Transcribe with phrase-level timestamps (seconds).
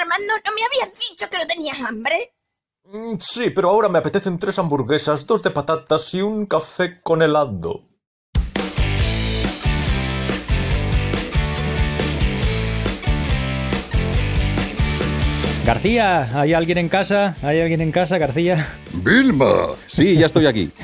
[0.00, 2.34] Armando, ¿no me habías dicho que no tenías hambre?
[2.84, 7.22] Mm, Sí, pero ahora me apetecen tres hamburguesas, dos de patatas y un café con
[7.22, 7.86] helado.
[15.64, 17.36] García, ¿hay alguien en casa?
[17.42, 18.66] ¿Hay alguien en casa, García?
[18.92, 19.68] Vilma.
[19.86, 20.70] Sí, ya estoy aquí.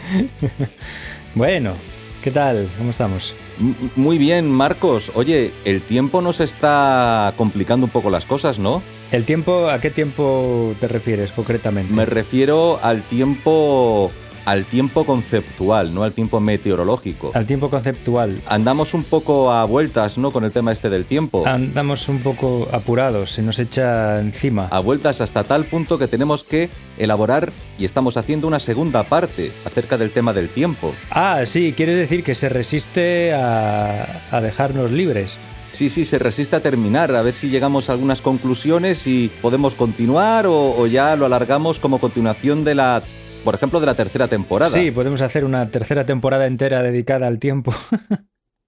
[1.34, 1.74] Bueno,
[2.22, 2.66] ¿qué tal?
[2.78, 3.34] ¿Cómo estamos?
[3.60, 5.12] M- Muy bien, Marcos.
[5.14, 8.82] Oye, el tiempo nos está complicando un poco las cosas, ¿no?
[9.12, 11.92] ¿El tiempo, a qué tiempo te refieres concretamente?
[11.92, 14.10] Me refiero al tiempo
[14.46, 17.32] al tiempo conceptual, no al tiempo meteorológico.
[17.34, 18.40] Al tiempo conceptual.
[18.46, 20.30] Andamos un poco a vueltas, ¿no?
[20.30, 21.44] Con el tema este del tiempo.
[21.46, 24.68] Andamos un poco apurados, se nos echa encima.
[24.70, 29.50] A vueltas hasta tal punto que tenemos que elaborar y estamos haciendo una segunda parte
[29.64, 30.94] acerca del tema del tiempo.
[31.10, 35.38] Ah, sí, quieres decir que se resiste a, a dejarnos libres.
[35.76, 39.74] Sí, sí, se resiste a terminar, a ver si llegamos a algunas conclusiones y podemos
[39.74, 43.02] continuar o, o ya lo alargamos como continuación de la,
[43.44, 44.70] por ejemplo, de la tercera temporada.
[44.72, 47.74] Sí, podemos hacer una tercera temporada entera dedicada al tiempo.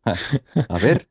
[0.68, 1.08] A ver,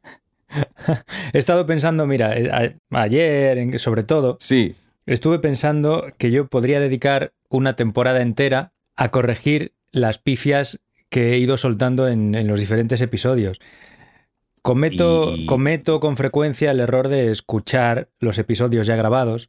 [1.33, 2.49] He estado pensando, mira, eh,
[2.91, 9.09] a- ayer sobre todo, sí, estuve pensando que yo podría dedicar una temporada entera a
[9.09, 13.59] corregir las pifias que he ido soltando en, en los diferentes episodios.
[14.67, 19.47] Cometo, Y- cometo con frecuencia el error de escuchar los episodios ya grabados.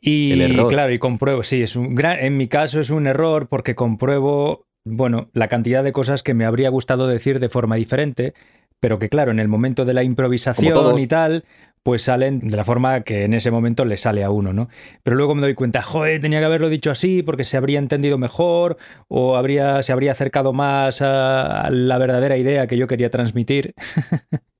[0.00, 0.68] Y El error.
[0.68, 4.66] claro, y compruebo, sí, es un gran, en mi caso es un error porque compruebo,
[4.84, 8.32] bueno, la cantidad de cosas que me habría gustado decir de forma diferente,
[8.78, 11.44] pero que claro, en el momento de la improvisación y tal,
[11.82, 14.68] pues salen de la forma que en ese momento le sale a uno, ¿no?
[15.02, 18.18] Pero luego me doy cuenta, joder, tenía que haberlo dicho así porque se habría entendido
[18.18, 18.76] mejor
[19.08, 23.74] o habría, se habría acercado más a, a la verdadera idea que yo quería transmitir.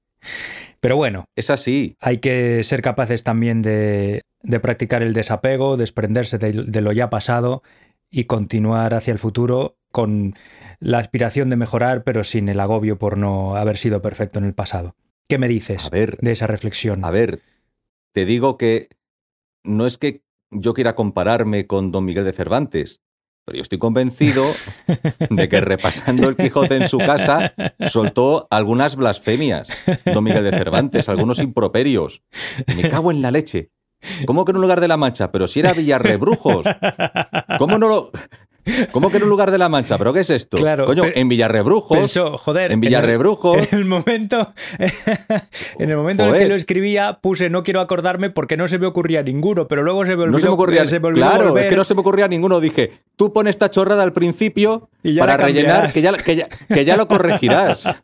[0.81, 1.97] Pero bueno, es así.
[2.01, 7.11] hay que ser capaces también de, de practicar el desapego, desprenderse de, de lo ya
[7.11, 7.63] pasado
[8.11, 10.35] y continuar hacia el futuro con
[10.81, 14.55] la aspiración de mejorar, pero sin el agobio por no haber sido perfecto en el
[14.55, 14.97] pasado.
[15.31, 17.05] ¿Qué me dices A ver, de esa reflexión?
[17.05, 17.41] a ver,
[18.13, 18.89] te digo que
[19.63, 23.01] no es que yo quiera compararme con don Miguel de Cervantes,
[23.45, 24.45] pero yo estoy convencido
[25.31, 27.55] de que repasando el Quijote en su casa
[27.89, 29.69] soltó algunas blasfemias,
[30.05, 32.25] don Miguel de Cervantes, algunos improperios.
[32.75, 33.71] Me cago en la leche.
[34.27, 35.31] ¿Cómo que en un lugar de la Mancha?
[35.31, 36.67] Pero si era Villarrebrujos.
[37.59, 38.11] ¿Cómo no lo.?
[38.93, 39.99] ¿Cómo que en un lugar de la Mancha?
[39.99, 40.57] ¿Pero qué es esto?
[40.57, 41.97] Claro, Coño, pero- en Villarrebrujos.
[41.99, 43.57] Pensó, joder, en Villarrebrujos.
[43.73, 44.53] En el momento,
[45.79, 48.79] en el momento en el que lo escribía, puse no quiero acordarme porque no se
[48.79, 50.33] me ocurría ninguno, pero luego se me olvidó.
[50.33, 50.87] No se me ocurría.
[50.87, 51.65] se me olvidó claro, volver.
[51.65, 52.61] es que no se me ocurría ninguno.
[52.61, 55.95] Dije, tú pones esta chorrada al principio Y para rellenar, cambiarás.
[55.95, 57.85] que ya, que, ya, que ya lo corregirás.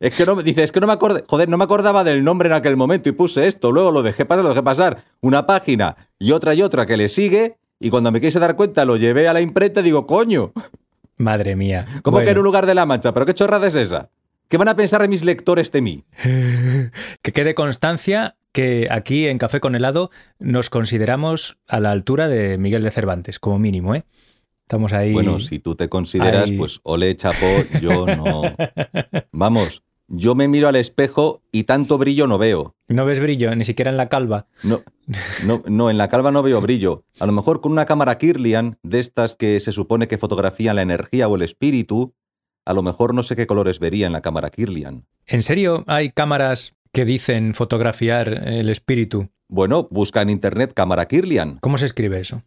[0.00, 2.22] Es que no, me- dice, es que no me acordé, joder, no me acordaba del
[2.22, 5.44] nombre en aquel momento y puse esto, luego lo dejé pasar, lo dejé pasar, una
[5.44, 8.96] página y otra y otra que le sigue, y cuando me quise dar cuenta lo
[8.96, 10.52] llevé a la imprenta y digo, coño,
[11.18, 11.84] Madre mía.
[12.02, 13.12] ¿cómo que Bueno, en un lugar de la mancha?
[13.12, 14.10] ¿Pero qué chorrada es esa?
[14.48, 16.04] ¿Qué van a pensar mis lectores de mí?
[17.22, 22.56] Que quede constancia que aquí en Café con helado nos consideramos a la altura de
[22.56, 24.04] Miguel de Cervantes, como mínimo, ¿eh?
[24.62, 25.12] Estamos ahí.
[25.12, 26.56] Bueno, si tú te consideras, Ahí.
[26.58, 27.46] pues ole chapó,
[27.80, 28.42] yo no.
[29.32, 32.74] Vamos, yo me miro al espejo y tanto brillo no veo.
[32.88, 34.46] No ves brillo, ni siquiera en la calva.
[34.62, 34.82] No,
[35.44, 37.04] no, no, en la calva no veo brillo.
[37.20, 40.82] A lo mejor con una cámara Kirlian, de estas que se supone que fotografían la
[40.82, 42.14] energía o el espíritu,
[42.64, 45.06] a lo mejor no sé qué colores vería en la cámara Kirlian.
[45.26, 49.28] ¿En serio hay cámaras que dicen fotografiar el espíritu?
[49.48, 51.58] Bueno, busca en internet cámara Kirlian.
[51.60, 52.42] ¿Cómo se escribe eso?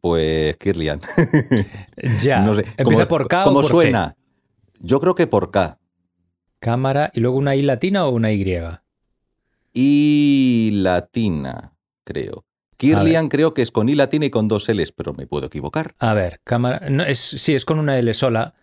[0.00, 1.00] Pues Kirlian.
[2.22, 2.40] Ya.
[2.46, 2.64] No sé.
[2.76, 4.16] ¿Empieza ¿Cómo- por K ¿Cómo o por suena?
[4.78, 5.78] Yo creo que por K.
[6.60, 8.46] Cámara y luego una I latina o una Y.
[9.72, 11.72] Y latina,
[12.04, 12.44] creo.
[12.76, 15.94] Kirlian creo que es con I latina y con dos L's, pero me puedo equivocar.
[15.98, 16.88] A ver, cámara.
[16.88, 18.54] No, es, sí, es con una L sola.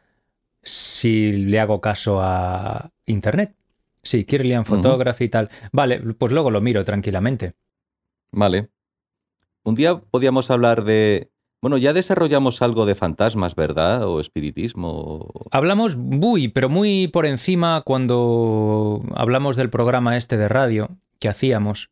[0.61, 3.55] Si le hago caso a internet.
[4.03, 5.49] Sí, Kirlian Photography y tal.
[5.71, 7.53] Vale, pues luego lo miro tranquilamente.
[8.31, 8.69] Vale.
[9.63, 11.29] Un día podíamos hablar de...
[11.61, 14.03] Bueno, ya desarrollamos algo de fantasmas, ¿verdad?
[14.07, 15.27] O espiritismo.
[15.51, 20.89] Hablamos muy, pero muy por encima cuando hablamos del programa este de radio
[21.19, 21.89] que hacíamos.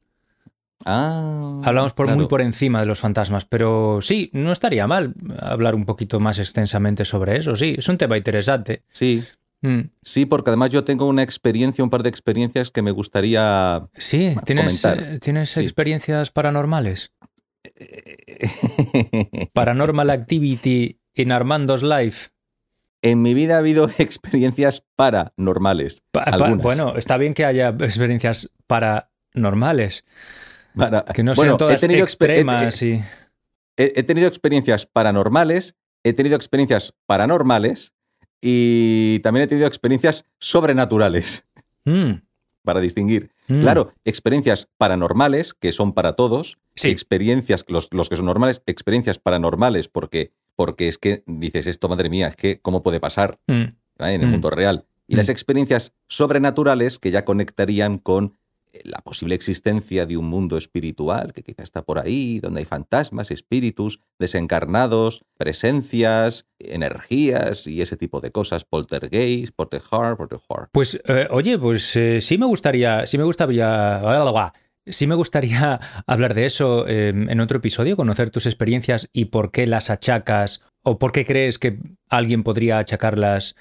[0.86, 1.62] Ah.
[1.64, 2.20] Hablamos por, claro.
[2.20, 6.38] muy por encima de los fantasmas, pero sí, no estaría mal hablar un poquito más
[6.38, 7.56] extensamente sobre eso.
[7.56, 8.84] Sí, es un tema interesante.
[8.92, 9.24] Sí,
[9.62, 9.90] Mm.
[10.04, 13.88] sí, porque además yo tengo una experiencia, un par de experiencias que me gustaría...
[13.98, 15.14] Sí, ¿tienes, comentar.
[15.14, 15.62] eh, ¿tienes Sí.
[15.62, 17.14] experiencias paranormales?
[19.54, 22.30] Paranormal Activity in Armando's Life.
[23.02, 26.02] en mi vida ha habido experiencias paranormales.
[26.12, 26.64] Pa- pa- algunas.
[26.64, 30.04] bueno, está bien que haya experiencias paranormales.
[30.76, 33.04] para- Que no Bueno, sean todas he extremas y...
[33.78, 37.94] He tenido experiencias paranormales, he tenido experiencias paranormales
[38.42, 41.46] y también he tenido experiencias sobrenaturales,
[41.84, 42.22] Mm,
[42.64, 43.32] para distinguir.
[43.50, 43.60] mm.
[43.62, 46.90] Claro, experiencias paranormales, que son para todos, Sí.
[46.90, 52.10] experiencias, los, los que son normales, experiencias paranormales, porque, porque es que dices esto, madre
[52.10, 53.64] mía, es que cómo puede pasar Mm,
[54.00, 54.32] en el Mm.
[54.32, 54.86] mundo real.
[55.08, 55.18] Y Mm.
[55.18, 58.38] las experiencias sobrenaturales que ya conectarían con
[58.74, 62.66] eh, la posible existencia de un mundo espiritual que quizá está por ahí, donde hay
[62.66, 70.72] fantasmas, espíritus, desencarnados, presencias, energías y ese tipo de cosas, poltergeist, poltergeist, poltergeist.
[70.74, 74.00] Pues, eh, oye, pues eh, sí me gustaría, sí me gustaría,
[74.86, 79.52] sí me gustaría hablar de eso eh, en otro episodio, conocer tus experiencias y por
[79.52, 81.80] qué las achacas o por qué crees que
[82.10, 83.56] alguien podría achacarlas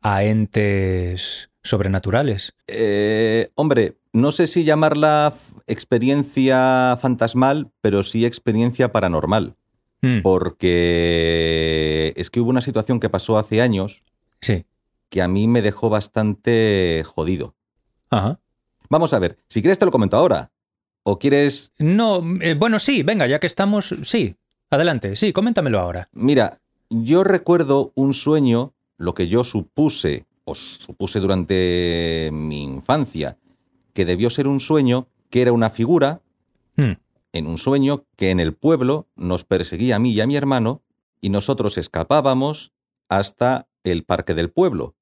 [0.00, 2.54] a entes sobrenaturales.
[2.66, 5.32] Eh, hombre, no sé si llamarla
[5.66, 9.56] experiencia fantasmal, pero sí experiencia paranormal,
[10.02, 14.02] Mm, porque es que hubo una situación que pasó hace años
[14.40, 14.66] sí.
[15.08, 17.54] que a mí me dejó bastante jodido.
[18.10, 18.40] Ajá.
[18.90, 20.50] Vamos a ver, si quieres te lo comento ahora.
[21.02, 21.72] ¿O quieres...?
[21.78, 24.36] No, eh, bueno, sí, venga, ya que estamos, sí.
[24.70, 26.08] Adelante, sí, coméntamelo ahora.
[26.12, 26.58] Mira,
[26.88, 33.36] yo recuerdo un sueño, lo que yo supuse, o supuse durante mi infancia,
[33.92, 36.22] que debió ser un sueño que era una figura,
[36.76, 36.92] Mm,
[37.32, 40.82] en un sueño que en el pueblo nos perseguía a mí y a mi hermano,
[41.20, 42.72] y nosotros escapábamos
[43.08, 44.94] hasta el parque del pueblo,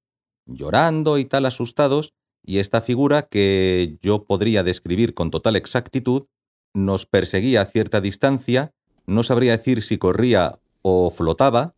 [0.46, 2.12] llorando y tal asustados,
[2.44, 6.26] y esta figura que yo podría describir con total exactitud,
[6.74, 8.72] nos perseguía a cierta distancia,
[9.06, 11.74] no sabría decir si corría o flotaba,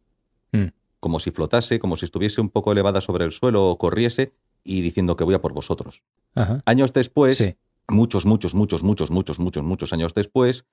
[0.52, 0.66] Mm.
[1.00, 4.32] como si flotase, como si estuviese un poco elevada sobre el suelo o corriese,
[4.64, 6.02] y diciendo que voy a por vosotros.
[6.34, 6.62] ajá.
[6.66, 7.56] Años después, Sí.
[7.88, 10.66] muchos, muchos, muchos, muchos, muchos, muchos, muchos años después,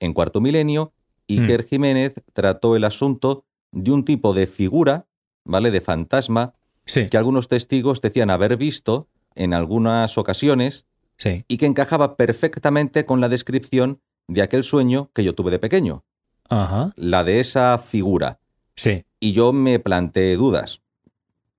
[0.00, 0.92] en cuarto milenio,
[1.28, 5.06] Iker Jiménez trató el asunto de un tipo de figura,
[5.44, 5.70] ¿vale?
[5.70, 6.54] De fantasma,
[6.86, 10.86] Sí, que algunos testigos decían haber visto en algunas ocasiones
[11.16, 11.38] sí.
[11.48, 16.04] y que encajaba perfectamente con la descripción de aquel sueño que yo tuve de pequeño,
[16.48, 16.92] Ajá.
[16.96, 18.38] la de esa figura.
[18.76, 19.04] Sí.
[19.18, 20.82] Y yo me planteé dudas.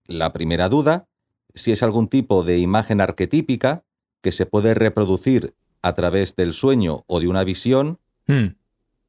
[0.05, 1.07] La primera duda,
[1.53, 3.83] si es algún tipo de imagen arquetípica
[4.21, 8.55] que se puede reproducir a través del sueño o de una visión, Mm,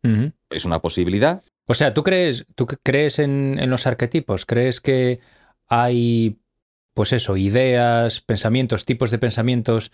[0.04, 0.32] ujú.
[0.50, 1.42] es una posibilidad.
[1.66, 4.46] O sea, ¿tú crees, tú crees en, en los arquetipos?
[4.46, 5.20] ¿Crees que
[5.68, 6.38] hay,
[6.94, 9.92] pues eso, ideas, pensamientos, tipos de pensamientos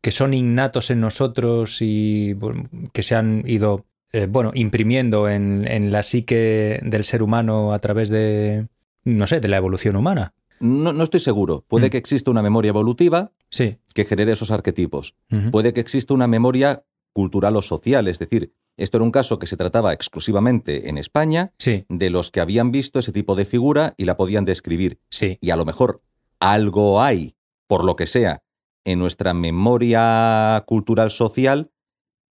[0.00, 5.66] que son innatos en nosotros y bueno, que se han ido, eh, bueno, imprimiendo en,
[5.68, 8.66] en la psique del ser humano a través de,
[9.04, 10.32] no sé, de la evolución humana?
[10.58, 11.64] No, no estoy seguro.
[11.68, 11.90] Puede Mm.
[11.90, 13.76] que exista una memoria evolutiva Sí.
[13.94, 15.14] que genere esos arquetipos.
[15.52, 16.82] Puede que exista una memoria
[17.12, 21.52] cultural o social, es decir, esto era un caso que se trataba exclusivamente en España,
[21.58, 24.98] Sí, de los que habían visto ese tipo de figura y la podían describir.
[25.10, 25.38] sí.
[25.40, 26.02] y a lo mejor
[26.40, 27.34] algo hay,
[27.66, 28.42] por lo que sea,
[28.84, 31.70] en nuestra memoria cultural social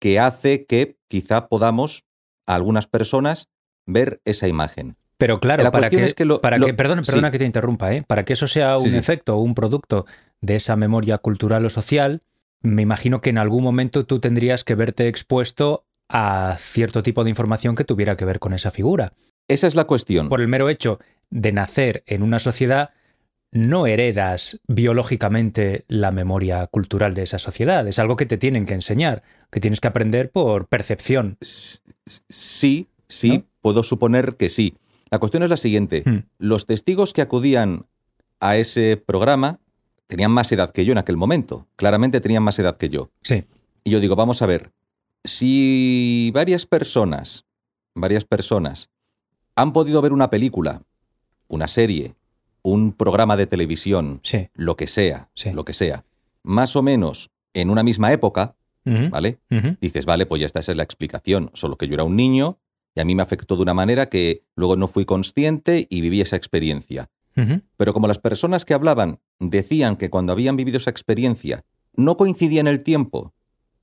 [0.00, 2.06] que hace que quizá podamos,
[2.46, 3.49] a algunas personas,
[3.87, 4.96] ver esa imagen.
[5.19, 7.32] Pero claro, La para que, es que lo- para lo- que perdona, perdona sí.
[7.32, 8.05] que te interrumpa, ¿eh?
[8.06, 8.96] para que eso sea un Sí, sí.
[8.96, 10.06] efecto o un producto
[10.40, 12.20] de esa memoria cultural o social,
[12.62, 17.31] me imagino que en algún momento tú tendrías que verte expuesto a cierto tipo de
[17.31, 19.12] información que tuviera que ver con esa figura.
[19.48, 20.29] Esa es la cuestión.
[20.29, 21.00] Por el mero hecho
[21.31, 22.91] de nacer en una sociedad,
[23.50, 27.86] no heredas biológicamente la memoria cultural de esa sociedad.
[27.88, 31.38] Es algo que te tienen que enseñar, que tienes que aprender por percepción.
[31.40, 33.44] Sí, sí, ¿No?
[33.60, 34.76] puedo suponer que sí.
[35.10, 36.02] La cuestión es la siguiente.
[36.05, 36.19] Hmm.
[36.38, 37.86] Los testigos que acudían
[38.40, 39.60] a ese programa
[40.06, 41.67] tenían más edad que yo en aquel momento.
[41.76, 43.10] Claramente tenían más edad que yo.
[43.22, 43.44] Sí.
[43.84, 44.72] Y yo digo, vamos a ver,
[45.24, 47.46] si varias personas,
[47.94, 48.90] varias personas
[49.55, 50.82] han podido ver una película,
[51.48, 52.14] una serie,
[52.70, 54.48] un programa de televisión, Sí.
[54.55, 55.53] lo que sea, Sí.
[55.53, 56.05] lo que sea,
[56.43, 58.55] más o menos en una misma época,
[59.10, 59.39] ¿vale?
[59.81, 62.58] Dices, vale, pues ya esta esa es la explicación, solo que yo era un niño
[62.94, 66.20] y a mí me afectó de una manera que luego no fui consciente y viví
[66.22, 67.10] esa experiencia.
[67.77, 72.60] Pero como las personas que hablaban decían que cuando habían vivido esa experiencia no coincidía
[72.60, 73.32] en el tiempo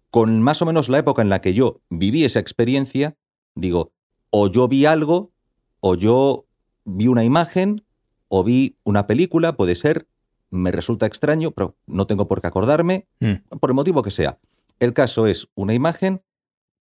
[0.09, 3.15] con más o menos la época en la que yo viví esa experiencia,
[3.53, 3.93] digo,
[4.29, 5.31] o yo vi algo,
[5.79, 6.47] o yo
[6.83, 7.84] vi una imagen,
[8.27, 10.07] o vi una película, puede ser,
[10.49, 13.57] me resulta extraño, pero no tengo por qué acordarme, Mm.
[13.59, 14.37] por el motivo que sea.
[14.79, 16.21] El caso es una imagen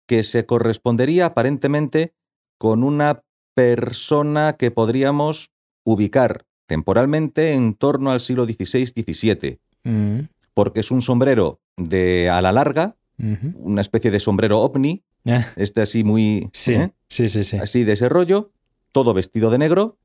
[0.07, 2.13] que se correspondería aparentemente
[2.57, 3.23] con una
[3.53, 5.51] persona que podríamos
[5.83, 10.27] ubicar temporalmente en torno al siglo XVI-XVII, Mm.
[10.53, 13.53] porque es un sombrero de ala larga, Ujú.
[13.59, 16.49] una especie de sombrero ovni, Ah, este así muy...
[16.51, 16.91] Sí, ¿eh?
[17.07, 17.57] sí, sí, sí.
[17.57, 18.51] Así de ese rollo,
[18.91, 19.97] todo vestido de negro,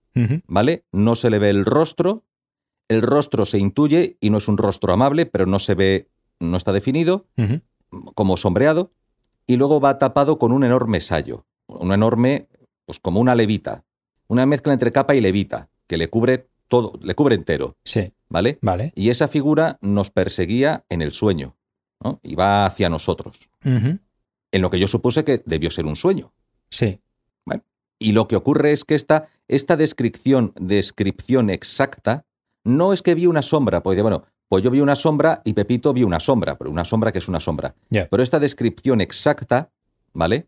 [0.47, 0.85] ¿vale?
[0.93, 2.25] No se le ve el rostro,
[2.89, 6.09] el rostro se intuye y no es un rostro amable, pero no se ve,
[6.41, 7.27] no está definido,
[8.15, 8.93] como sombreado,
[9.47, 12.49] y luego va tapado con un enorme sayo, un enorme,
[12.85, 13.85] pues como una levita,
[14.29, 18.59] una mezcla entre capa y levita, que le cubre todo, le cubre entero, Sí, ¿vale?
[18.63, 18.93] vale.
[18.97, 21.57] Y esa figura nos perseguía en el sueño,
[22.03, 22.21] ¿no?
[22.23, 26.33] Y va hacia nosotros, en lo que yo supuse que debió ser un sueño.
[26.71, 27.01] Sí.
[27.99, 32.25] Y lo que ocurre es que esta, esta descripción, descripción exacta,
[32.65, 35.93] no es que vi una sombra, pues bueno, pues yo vi una sombra y Pepito
[35.93, 37.75] vio una sombra, pero una sombra que es una sombra.
[37.91, 39.71] Pero esta descripción exacta,
[40.13, 40.47] ¿vale?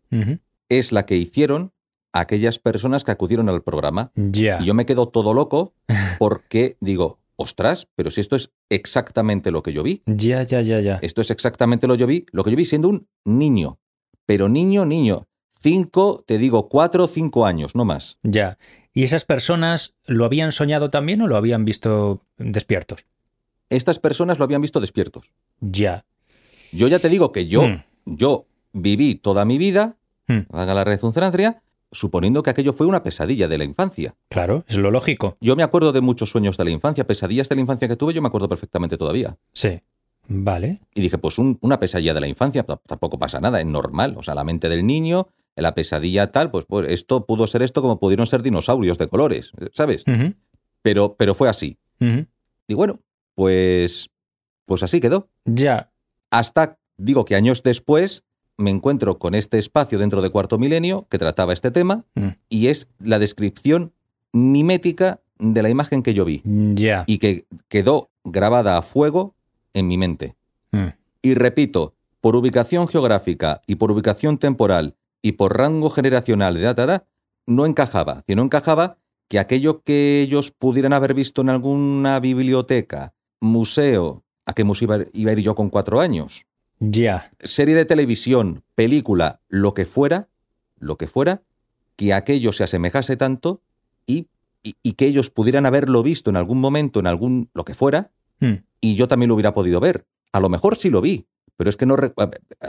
[0.69, 1.71] Es la que hicieron
[2.13, 4.11] aquellas personas que acudieron al programa.
[4.15, 5.73] Y yo me quedo todo loco
[6.19, 10.01] porque digo, ostras, pero si esto es exactamente lo que yo vi.
[10.05, 10.99] Ya, ya, ya, ya.
[11.01, 13.79] Esto es exactamente lo que yo vi, lo que yo vi siendo un niño.
[14.25, 15.27] Pero niño, niño.
[15.61, 18.17] Cinco, te digo, cuatro o cinco años, no más.
[18.23, 18.57] Ya.
[18.99, 23.05] ¿Y esas personas lo habían soñado también o lo habían visto despiertos?
[23.69, 25.31] Estas personas lo habían visto despiertos.
[25.61, 26.03] Ya.
[26.73, 27.83] Yo ya te digo que yo, Mm.
[28.03, 29.95] yo viví toda mi vida,
[30.27, 30.39] Mm.
[30.51, 31.61] haga la redundancia,
[31.93, 34.15] suponiendo que aquello fue una pesadilla de la infancia.
[34.27, 35.37] Claro, es lo lógico.
[35.39, 38.13] Yo me acuerdo de muchos sueños de la infancia, pesadillas de la infancia que tuve,
[38.13, 39.37] yo me acuerdo perfectamente todavía.
[39.53, 39.79] Sí.
[40.27, 40.81] Vale.
[40.93, 44.15] Y dije, pues un- una pesadilla de la infancia, tampoco pasa nada, es normal.
[44.17, 47.81] O sea, la mente del niño, la pesadilla tal, pues, pues esto pudo ser esto
[47.81, 50.03] como pudieron ser dinosaurios de colores, ¿sabes?
[50.81, 51.77] Pero, pero fue así.
[52.67, 52.99] Y bueno,
[53.35, 54.09] pues,
[54.65, 55.29] pues así quedó.
[55.45, 55.91] Ya.
[56.31, 58.23] Hasta, digo que años después,
[58.57, 62.27] me encuentro con este espacio dentro de Cuarto Milenio que trataba este tema Mm.
[62.49, 63.93] y es la descripción
[64.33, 66.41] mimética de la imagen que yo vi
[66.75, 67.03] Ya.
[67.07, 69.35] y que quedó grabada a fuego
[69.73, 70.35] en mi mente.
[70.71, 70.87] Mm.
[71.21, 77.05] Y repito, por ubicación geográfica y por ubicación temporal y por rango generacional de data,
[77.47, 78.23] no encajaba.
[78.27, 78.97] Si no encajaba
[79.27, 85.29] que aquello que ellos pudieran haber visto en alguna biblioteca, museo, ¿a qué museo iba,
[85.31, 86.45] a ir yo con cuatro años?
[86.79, 87.31] Ya.
[87.41, 90.29] Serie de televisión, película, lo que fuera,
[90.77, 91.41] lo que fuera,
[91.95, 93.61] que aquello se asemejase tanto
[94.05, 94.27] y,
[94.63, 98.11] y- y que ellos pudieran haberlo visto en algún momento, en algún, lo que fuera,
[98.41, 98.63] Mm.
[98.79, 100.05] y yo también lo hubiera podido ver.
[100.31, 101.25] A lo mejor sí lo vi,
[101.59, 102.13] pero es que no re-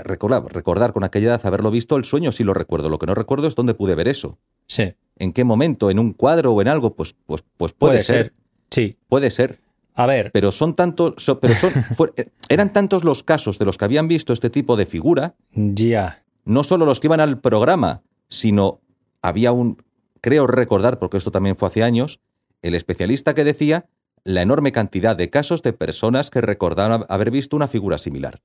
[0.02, 2.88] recordar, recordar con aquella edad haberlo visto, el sueño sí lo recuerdo.
[2.88, 4.36] Lo que no recuerdo es dónde pude ver eso.
[4.66, 4.94] Sí.
[5.16, 5.90] ¿En qué momento?
[5.92, 6.96] ¿En un cuadro o en algo?
[6.96, 8.16] Pues, pues, pues puede, Puede ser.
[8.24, 8.32] ser.
[8.72, 8.96] Sí.
[9.08, 9.60] Puede ser.
[9.94, 10.32] A ver.
[10.32, 12.12] Pero son tantos, so- pero son, fue-
[12.48, 16.24] eran tantos los casos de los que habían visto este tipo de figura, Ya.
[16.44, 18.80] no solo los que iban al programa, sino
[19.22, 19.80] había un,
[20.20, 22.18] creo recordar, porque esto también fue hace años,
[22.62, 23.86] el especialista que decía
[24.24, 28.40] la enorme cantidad de casos de personas que recordaban haber visto una figura similar.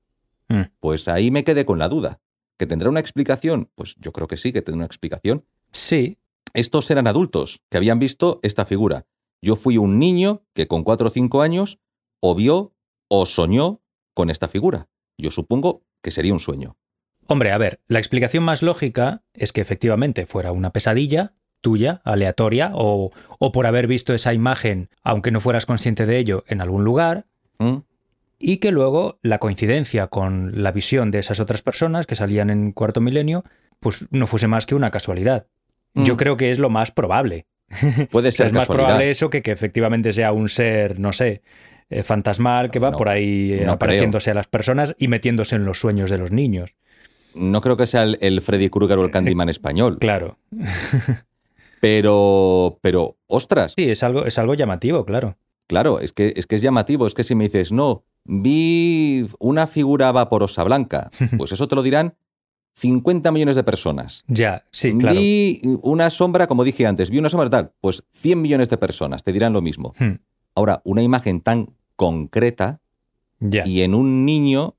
[0.48, 0.62] Mm.
[0.80, 2.20] Pues ahí me quedé con la duda.
[2.58, 3.70] ¿Que tendrá una explicación?
[3.74, 5.44] Pues yo creo que sí, que tendrá una explicación.
[5.72, 6.18] Sí.
[6.54, 9.06] Estos eran adultos que habían visto esta figura.
[9.42, 11.78] Yo fui un niño que con cuatro o cinco años
[12.20, 12.72] o vio
[13.08, 13.82] o soñó
[14.14, 14.88] con esta figura.
[15.18, 16.76] Yo supongo que sería un sueño.
[17.26, 22.70] Hombre, a ver, la explicación más lógica es que efectivamente fuera una pesadilla tuya, aleatoria,
[22.74, 23.10] o,
[23.40, 27.26] o por haber visto esa imagen, aunque no fueras consciente de ello, en algún lugar,
[27.58, 27.78] ¿Mm?
[28.38, 32.72] Y que luego la coincidencia con la visión de esas otras personas que salían en
[32.72, 33.44] cuarto milenio,
[33.80, 35.46] pues no fuese más que una casualidad.
[35.94, 36.16] Yo Mm.
[36.18, 37.46] creo que es lo más probable.
[38.10, 41.42] Puede ser es más probable eso que que efectivamente sea un ser, no sé,
[41.88, 45.56] eh, fantasmal que va No, por ahí eh, no apareciéndose a las personas y metiéndose
[45.56, 46.74] en los sueños de los niños.
[47.34, 49.98] No creo que sea el, el Freddy Krueger o el Candyman español.
[49.98, 50.38] Claro.
[51.80, 55.36] Pero, pero, ostras, Sí, es algo, es algo llamativo, claro.
[55.66, 57.06] claro, es que, es que es llamativo.
[57.06, 61.82] Es que si me dices, no, vi una figura vaporosa blanca, pues eso te lo
[61.82, 62.14] dirán
[62.76, 64.24] 50 millones de personas.
[64.28, 65.18] Ya, sí, claro.
[65.18, 69.24] Vi una sombra, como dije antes, vi una sombra tal, pues 100 millones de personas
[69.24, 69.94] te dirán lo mismo.
[69.98, 70.16] Hmm,
[70.54, 72.80] Ahora, una imagen tan concreta
[73.40, 73.66] Ya.
[73.66, 74.76] y en un niño,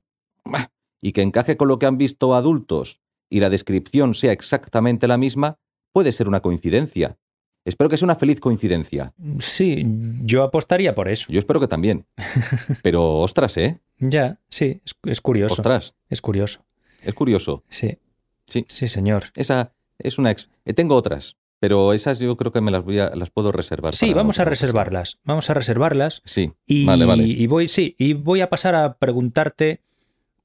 [1.00, 3.00] y que encaje con lo que han visto adultos
[3.30, 5.58] y la descripción sea exactamente la misma,
[5.92, 7.16] puede ser una coincidencia.
[7.64, 9.12] Espero que sea una feliz coincidencia.
[9.40, 9.84] Sí,
[10.22, 11.26] yo apostaría por eso.
[11.30, 12.06] Yo espero que también.
[12.82, 13.78] Pero, ostras, ¿eh?
[13.98, 15.54] Ya, sí, es, es curioso.
[15.54, 16.64] Ostras, Es curioso.
[17.02, 17.64] es curioso.
[17.68, 17.98] Sí.
[18.46, 18.64] Sí.
[18.68, 19.24] Sí, señor.
[19.34, 20.30] Esa es una...
[20.30, 23.52] ex- eh, Tengo otras, pero esas yo creo que me las voy a, las puedo
[23.52, 23.94] reservar.
[23.94, 25.18] Sí, vamos a reservarlas.
[25.24, 26.22] Vamos a reservarlas.
[26.24, 27.24] Sí, Y, vale, vale.
[27.24, 29.82] y voy, sí, y voy a pasar a preguntarte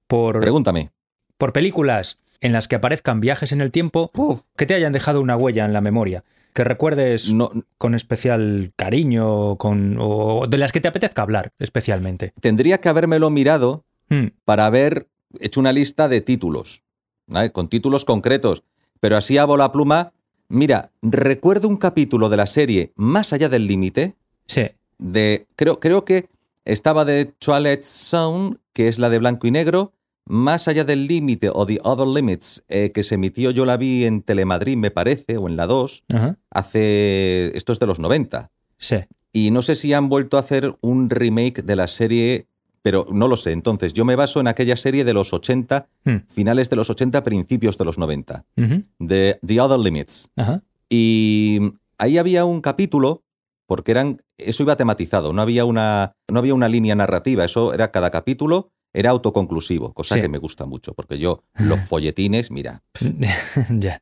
[0.07, 0.91] por, Pregúntame.
[1.37, 4.11] por películas en las que aparezcan viajes en el tiempo
[4.57, 6.25] que te hayan dejado una huella en la memoria.
[6.53, 12.33] Que recuerdes No, con especial cariño con, o de las que te apetezca hablar especialmente.
[12.39, 15.07] tendría que habérmelo mirado Hmm, para he
[15.39, 16.83] hecho una lista de títulos,
[17.25, 17.51] ¿vale?
[17.51, 18.63] con títulos concretos,
[18.99, 20.11] pero así a bola pluma.
[20.49, 24.67] Mira, recuerdo un capítulo de la serie Más allá del límite, Sí.
[24.99, 26.27] de creo, creo que
[26.65, 29.93] estaba de Twilight Zone, que es la de blanco y negro,
[30.25, 34.05] Más allá del límite o The Other Limits, eh, que se emitió, yo la vi
[34.05, 36.37] en Telemadrid, me parece, o en la 2, Ajá.
[36.49, 38.49] hace, esto es de los 90.
[38.77, 38.97] Sí.
[39.33, 42.47] Y no sé si han vuelto a hacer un remake de la serie,
[42.81, 43.51] pero no lo sé.
[43.51, 46.17] Entonces, yo me baso en aquella serie de los 80, Hmm.
[46.29, 48.83] finales de los 80, principios de los 90, Ujú.
[48.99, 50.29] de The Other Limits.
[50.35, 50.61] Ajá.
[50.89, 51.59] Y
[51.97, 53.23] ahí había un capítulo,
[53.65, 57.91] porque eran, eso iba tematizado, no había una, no había una línea narrativa, eso era
[57.91, 60.21] cada capítulo, era autoconclusivo, cosa Sí.
[60.21, 62.83] que me gusta mucho, porque yo, los folletines, mira,
[63.69, 64.01] ya.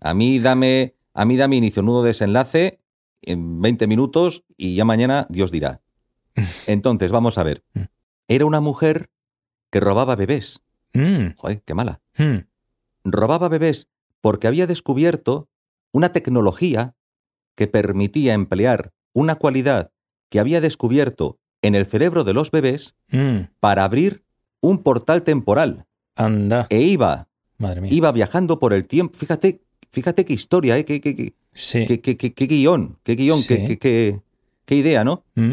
[0.00, 2.80] a mí dame, a mí dame inicio, nudo, desenlace
[3.22, 5.80] en 20 minutos y ya mañana Dios dirá.
[6.66, 7.64] Entonces, vamos a ver.
[8.28, 9.10] Era una mujer
[9.70, 10.62] que robaba bebés.
[10.92, 11.34] Mm.
[11.36, 12.00] Joder, qué mala.
[12.18, 12.38] Mm.
[13.04, 13.88] robaba bebés
[14.20, 15.48] porque había descubierto
[15.92, 16.94] una tecnología
[17.54, 19.92] que permitía emplear una cualidad
[20.28, 23.48] que había descubierto en el cerebro de los bebés Mm.
[23.60, 24.22] para abrir
[24.60, 25.86] un portal temporal.
[26.16, 26.66] Anda.
[26.70, 27.92] E iba, Madre mía.
[27.92, 29.16] iba viajando por el tiempo.
[29.18, 29.60] Fíjate,
[29.92, 30.84] fíjate qué historia, ¿eh?
[30.84, 31.84] qué, qué- qué- Sí.
[31.86, 34.20] qué- qué- qué- qué guion, qué guion, qué,
[34.66, 34.74] Sí.
[34.74, 35.24] idea, ¿no?
[35.34, 35.52] Mm.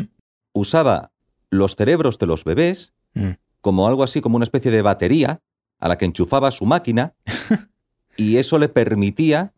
[0.54, 1.12] Usaba
[1.50, 3.32] los cerebros de los bebés Mm.
[3.62, 5.42] como algo así como una especie de batería
[5.80, 7.14] a la que enchufaba su máquina
[8.18, 9.54] y eso le permitía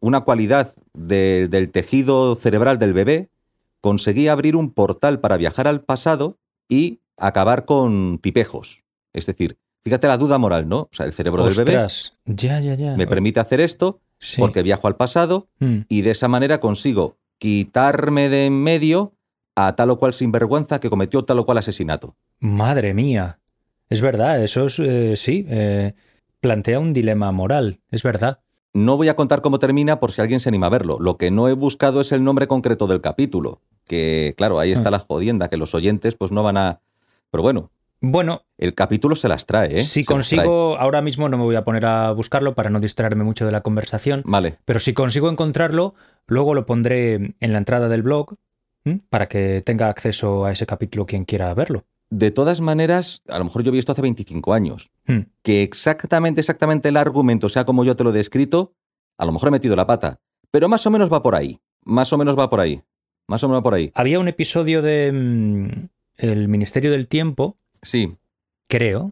[0.00, 3.30] una cualidad de- del tejido cerebral del bebé,
[3.80, 8.84] conseguía abrir un portal para viajar al pasado y acabar con tipejos.
[9.12, 10.80] Es decir, fíjate la duda moral, ¿no?
[10.80, 11.86] O sea, el cerebro del bebé.
[12.24, 12.96] Ya, ya, ya.
[12.96, 14.40] me permite hacer esto Sí.
[14.40, 15.80] porque viajo al pasado Mm.
[15.88, 19.14] y de esa manera consigo quitarme de en medio
[19.56, 22.16] a tal o cual sinvergüenza que cometió tal o cual asesinato.
[22.40, 23.38] Madre mía.
[23.88, 25.94] Es verdad, eso es, eh, sí, eh,
[26.40, 28.40] plantea un dilema moral, es verdad.
[28.74, 30.98] No voy a contar cómo termina por si alguien se anima a verlo.
[31.00, 33.62] Lo que no he buscado es el nombre concreto del capítulo.
[33.88, 34.92] Que, claro, ahí está Ah.
[34.92, 36.80] la jodienda, que los oyentes pues no van a...
[37.30, 37.70] Pero bueno,
[38.00, 39.82] Bueno, el capítulo se las trae, ¿eh?
[39.82, 43.24] si Se consigo, ahora mismo no me voy a poner a buscarlo para no distraerme
[43.24, 45.94] mucho de la conversación, Vale, pero si consigo encontrarlo,
[46.28, 48.34] luego lo pondré en la entrada del blog
[48.84, 49.00] ¿m?
[49.10, 51.84] para que tenga acceso a ese capítulo quien quiera verlo.
[52.10, 54.90] de todas maneras, a lo mejor yo vi esto hace 25 años.
[55.06, 55.22] Hmm.
[55.42, 58.72] Que exactamente, exactamente el argumento sea como yo te lo he descrito,
[59.18, 60.20] a lo mejor he metido la pata.
[60.52, 61.58] Pero más o menos va por ahí.
[61.84, 62.80] Más o menos va por ahí.
[63.28, 63.92] Más o menos por ahí.
[63.94, 68.14] Había un episodio de mm, El Ministerio del Tiempo, Sí.
[68.68, 69.10] creo,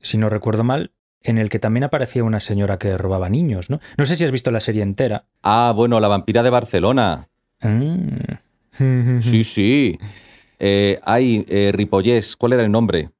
[0.00, 0.90] si no recuerdo mal,
[1.22, 3.80] en el que también aparecía una señora que robaba niños, ¿no?
[3.96, 5.24] No sé si has visto la serie entera.
[5.42, 7.28] Ah, bueno, la vampira de Barcelona.
[7.62, 7.76] Ah.
[9.22, 9.98] Sí, sí.
[10.58, 12.36] Eh, hay eh, Ripollés.
[12.36, 13.10] ¿Cuál era el nombre?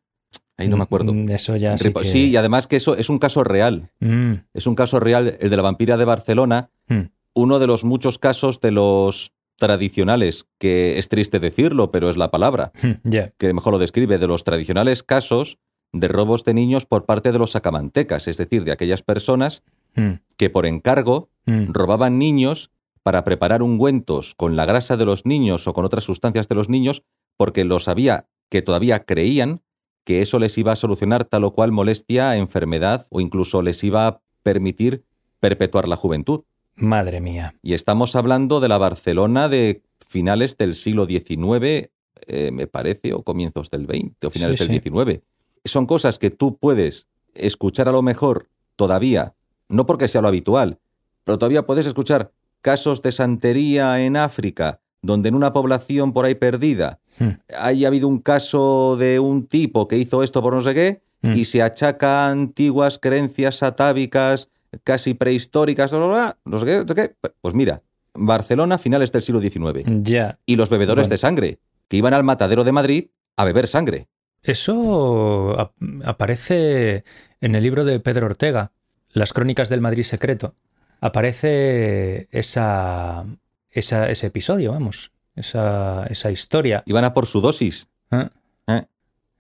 [0.56, 1.12] Ahí no me acuerdo.
[1.14, 3.90] Mm, Eso ya sí que- Sí, y además que eso es un caso real.
[4.00, 7.00] Mm, Es un caso real, el de la vampira de Barcelona, mm.
[7.34, 12.32] uno de los muchos casos de los tradicionales, que es triste decirlo, pero es la
[12.32, 12.72] palabra,
[13.38, 15.58] que mejor lo describe, de los tradicionales casos
[15.92, 19.62] de robos de niños por parte de los sacamantecas, es decir, de aquellas personas
[19.94, 21.72] Mm, que por encargo mm.
[21.72, 22.70] robaban niños
[23.02, 26.68] para preparar ungüentos con la grasa de los niños o con otras sustancias de los
[26.68, 27.02] niños,
[27.36, 29.62] porque lo sabía que todavía creían
[30.04, 34.06] que eso les iba a solucionar tal o cual molestia, enfermedad o incluso les iba
[34.06, 35.04] a permitir
[35.40, 36.42] perpetuar la juventud.
[36.80, 37.54] Madre mía.
[37.62, 41.90] Y estamos hablando de la Barcelona de finales del siglo XIX,
[42.26, 44.90] eh, me parece, o comienzos del XX, o finales Sí, del sí.
[44.90, 45.20] XIX.
[45.64, 49.34] Son cosas que tú puedes escuchar a lo mejor todavía,
[49.68, 50.78] no porque sea lo habitual,
[51.24, 56.34] pero todavía puedes escuchar casos de santería en África, donde en una población por ahí
[56.34, 60.74] perdida Mm, haya habido un caso de un tipo que hizo esto por no sé
[60.74, 61.32] qué, mm.
[61.36, 64.48] y se achaca a antiguas creencias atávicas,
[64.84, 67.14] casi prehistóricas, bla, bla, bla, no sé qué, no sé qué.
[67.40, 67.82] Pues mira,
[68.14, 69.84] Barcelona, finales del siglo XIX.
[70.02, 70.38] Ya.
[70.46, 71.12] Y los bebedores Bueno.
[71.14, 73.06] de sangre, que iban al matadero de Madrid
[73.36, 74.08] a beber sangre.
[74.42, 77.04] Eso ap- aparece
[77.40, 78.72] en el libro de Pedro Ortega,
[79.10, 80.54] Las Crónicas del Madrid Secreto.
[81.00, 83.24] Aparece esa,
[83.70, 86.82] esa- ese episodio, vamos, esa, esa historia.
[86.86, 87.88] Iban a por su dosis.
[88.10, 88.28] ¿eh?
[88.68, 88.82] ¿eh?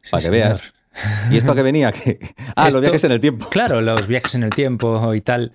[0.02, 0.32] Sí, Para que señor.
[0.32, 0.74] veas.
[1.30, 1.92] ¿Y esto a qué venía?
[1.92, 2.18] ¿Qué?
[2.56, 3.48] Ah, Esto- los viajes en el tiempo.
[3.48, 5.52] Claro, los viajes en el tiempo y tal.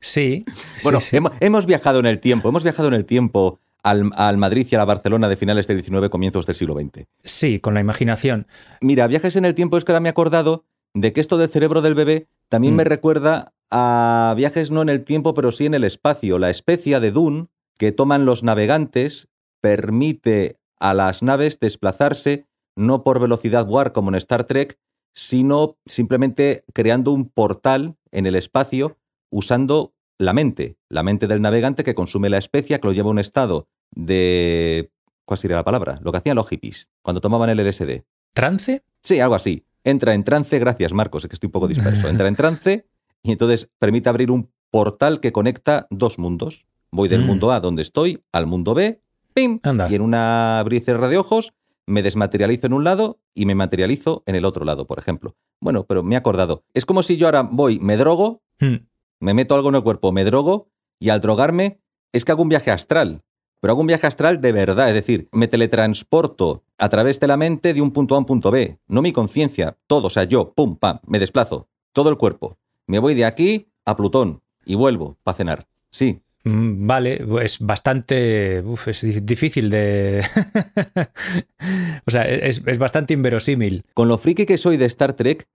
[0.00, 0.44] Sí.
[0.54, 1.16] sí, Bueno, sí.
[1.16, 4.74] Hemos, hemos viajado en el tiempo, hemos viajado en el tiempo al, al Madrid y
[4.74, 7.06] a la Barcelona de finales del XIX, comienzos del siglo XX.
[7.24, 8.46] Sí, con la imaginación.
[8.80, 11.48] Mira, viajes en el tiempo es que ahora me he acordado de que esto del
[11.48, 12.76] cerebro del bebé también Mm.
[12.76, 16.38] me recuerda a viajes no en el tiempo, pero sí en el espacio.
[16.38, 17.46] La especia de Dune
[17.78, 19.28] que toman los navegantes
[19.60, 22.46] permite a las naves desplazarse
[22.76, 24.78] no por velocidad warp como en Star Trek,
[25.12, 28.98] sino simplemente creando un portal en el espacio
[29.30, 33.12] usando la mente, la mente del navegante que consume la especia, que lo lleva a
[33.12, 34.90] un estado de...
[35.24, 35.98] ¿Cuál sería la palabra?
[36.02, 38.02] Lo que hacían los hippies cuando tomaban el LSD.
[38.32, 38.84] ¿Trance?
[39.02, 39.64] Sí, algo así.
[39.82, 42.08] Entra en trance, gracias Marcos, es que estoy un poco disperso.
[42.08, 42.86] Entra en trance
[43.22, 46.66] y entonces permite abrir un portal que conecta dos mundos.
[46.90, 47.26] Voy del Mm.
[47.26, 49.00] mundo A, donde estoy, al mundo B,
[49.34, 49.60] ¡pim!
[49.62, 49.88] Anda.
[49.90, 51.52] Y en una cerrar de ojos
[51.86, 55.36] me desmaterializo en un lado y me materializo en el otro lado, por ejemplo.
[55.60, 56.64] Bueno, pero me he acordado.
[56.74, 58.86] Es como si yo ahora voy, me drogo, Hmm.
[59.20, 61.80] me meto algo en el cuerpo, me drogo y al drogarme
[62.12, 63.22] es que hago un viaje astral.
[63.60, 67.36] Pero hago un viaje astral de verdad, es decir, me teletransporto a través de la
[67.36, 68.78] mente de un punto A a un punto B.
[68.86, 72.58] No mi conciencia, todo, o sea, yo, pum, pam, me desplazo, todo el cuerpo.
[72.86, 75.68] Me voy de aquí a Plutón y vuelvo para cenar.
[75.90, 78.62] Sí, Vale, es bastante.
[78.64, 80.22] uf, es di- difícil de.
[82.06, 83.84] o sea, es, es bastante inverosímil.
[83.94, 85.48] Con lo friki que soy de Star Trek,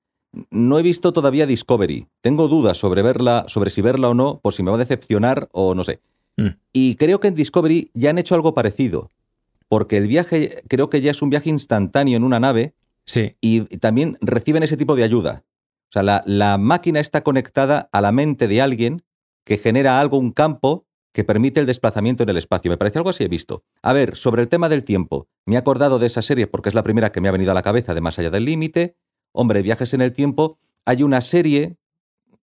[0.50, 2.08] no he visto todavía Discovery.
[2.22, 5.48] Tengo dudas sobre verla, sobre si verla o no, por si me va a decepcionar
[5.54, 6.02] o no sé.
[6.38, 6.48] Mm.
[6.74, 9.10] Y creo que en Discovery ya han hecho algo parecido.
[9.70, 12.74] Porque el viaje, creo que ya es un viaje instantáneo en una nave
[13.06, 13.36] Sí.
[13.42, 15.44] y también reciben ese tipo de ayuda.
[15.90, 19.02] O sea, la, la máquina está conectada a la mente de alguien
[19.44, 22.72] que genera algo, un campo que permite el desplazamiento en el espacio.
[22.72, 23.64] Me parece algo así he visto.
[23.82, 25.28] A ver, sobre el tema del tiempo.
[25.46, 27.56] Me he acordado de esa serie porque es la primera que me ha venido a
[27.56, 28.96] la cabeza de Más allá del límite.
[29.34, 30.58] Hombre, viajes en el tiempo.
[30.86, 31.78] Hay una serie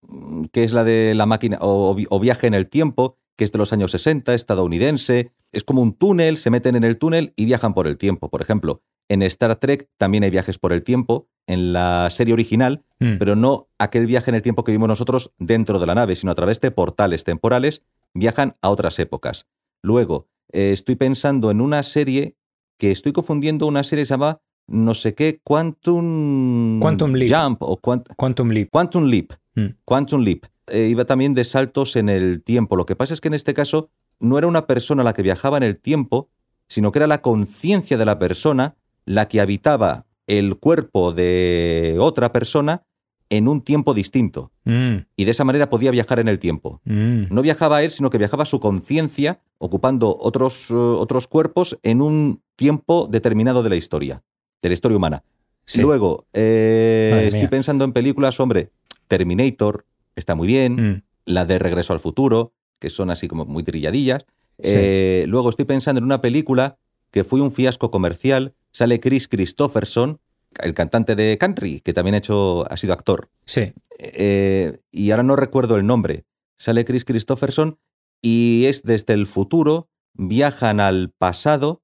[0.02, 3.52] mm, que es la de la máquina o, o viaje en el tiempo, que es
[3.52, 5.32] de los años 60, estadounidense.
[5.52, 8.28] Es como un túnel, se meten en el túnel y viajan por el tiempo.
[8.28, 12.84] Por ejemplo, en Star Trek también hay viajes por el tiempo, en la serie original,
[13.00, 13.18] Mm.
[13.18, 16.32] pero no aquel viaje en el tiempo que vimos nosotros dentro de la nave, sino
[16.32, 19.46] a través de portales temporales, viajan a otras épocas.
[19.82, 22.34] Luego, eh, estoy pensando en una serie
[22.76, 27.30] que estoy confundiendo, una serie que se llama no sé qué, Quantum, Quantum Leap.
[27.32, 28.68] Jump o Quant- Quantum Leap.
[28.70, 29.32] Quantum Leap.
[29.54, 29.66] Mm.
[29.84, 30.44] Quantum Leap.
[30.66, 32.76] Eh, iba también de saltos en el tiempo.
[32.76, 33.90] Lo que pasa es que en este caso
[34.20, 36.28] no era una persona la que viajaba en el tiempo,
[36.68, 38.76] sino que era la conciencia de la persona
[39.08, 42.82] la que habitaba el cuerpo de otra persona
[43.30, 44.52] en un tiempo distinto.
[44.64, 46.80] Mm, Y de esa manera podía viajar en el tiempo.
[46.84, 47.24] mm.
[47.30, 52.42] No viajaba él, sino que viajaba su conciencia ocupando otros, eh, otros cuerpos en un
[52.56, 54.22] tiempo determinado de la historia,
[54.62, 55.24] de la historia humana.
[55.66, 55.80] Sí.
[55.82, 57.50] Luego, eh, estoy mía.
[57.50, 58.70] pensando en películas, hombre,
[59.08, 59.84] Terminator,
[60.16, 64.24] está muy bien, Mm, la de Regreso al Futuro, que son así como muy trilladillas.
[64.58, 64.72] Sí.
[64.74, 66.78] Eh, luego estoy pensando en una película
[67.10, 70.20] que fue un fiasco comercial, sale Chris Christopherson,
[70.62, 73.30] el cantante de country, que también ha, hecho, ha sido actor.
[73.44, 73.72] sí.
[74.00, 76.24] Eh, y ahora no recuerdo el nombre.
[76.56, 77.80] Sale Chris Christopherson
[78.22, 81.82] y es desde el futuro, viajan al pasado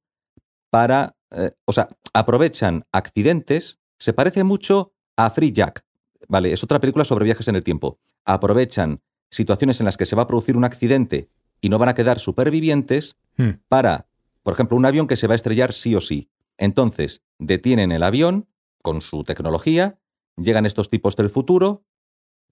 [0.70, 5.84] para, eh, o sea, aprovechan accidentes, se parece mucho a Free Jack,
[6.28, 6.52] ¿vale?
[6.52, 7.98] Es otra película sobre viajes en el tiempo.
[8.24, 11.94] Aprovechan situaciones en las que se va a producir un accidente y no van a
[11.94, 14.06] quedar supervivientes Mm, para,
[14.42, 16.30] por ejemplo, un avión que se va a estrellar sí o sí.
[16.58, 18.48] Entonces, detienen el avión
[18.82, 19.98] con su tecnología,
[20.36, 21.84] llegan estos tipos del futuro,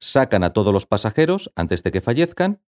[0.00, 2.62] sacan a todos los pasajeros antes de que fallezcan,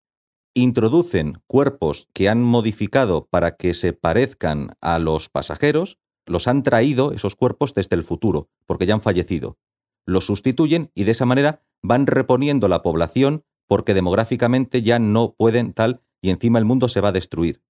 [0.54, 7.12] introducen cuerpos que han modificado para que se parezcan a los pasajeros, los han traído
[7.12, 9.58] esos cuerpos desde el futuro, porque ya han fallecido.
[10.06, 15.72] Los sustituyen y de esa manera van reponiendo la población porque demográficamente ya no pueden
[15.72, 17.62] tal y encima el mundo se va a destruir.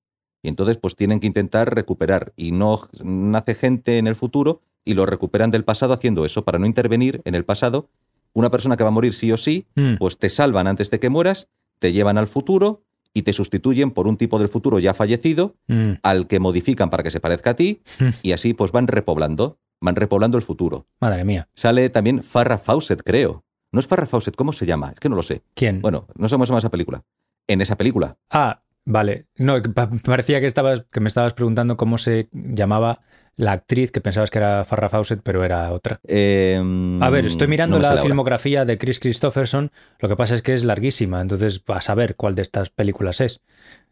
[0.42, 4.94] Y entonces pues tienen que intentar recuperar y no nace gente en el futuro y
[4.94, 7.88] lo recuperan del pasado haciendo eso para no intervenir en el pasado.
[8.33, 9.96] Una persona que va a morir sí o sí, mm.
[9.98, 11.48] pues te salvan antes de que mueras,
[11.79, 15.94] te llevan al futuro y te sustituyen por un tipo del futuro ya fallecido Mm,
[16.03, 17.81] al que modifican para que se parezca a ti
[18.22, 20.87] y así pues van repoblando, van repoblando el futuro.
[21.00, 21.48] Madre mía.
[21.55, 23.44] Sale también Farrah Fawcett, creo.
[23.72, 24.90] No es Farrah Fawcett, ¿cómo se llama?
[24.90, 25.42] Es que no lo sé.
[25.55, 25.81] ¿Quién?
[25.81, 27.05] Bueno, no sé cómo se llama esa película.
[27.46, 28.16] En esa película.
[28.31, 29.26] Ah, vale.
[29.37, 29.61] No,
[30.05, 33.00] parecía que, estabas, que me estabas preguntando cómo se llamaba
[33.37, 36.00] la actriz que pensabas que era Farrah Fawcett, pero era otra.
[36.07, 36.61] Eh,
[37.00, 39.72] A ver, estoy mirando no la filmografía de Chris Christopherson.
[39.98, 43.20] Lo que pasa es que es larguísima, entonces vas a ver cuál de estas películas
[43.20, 43.40] es.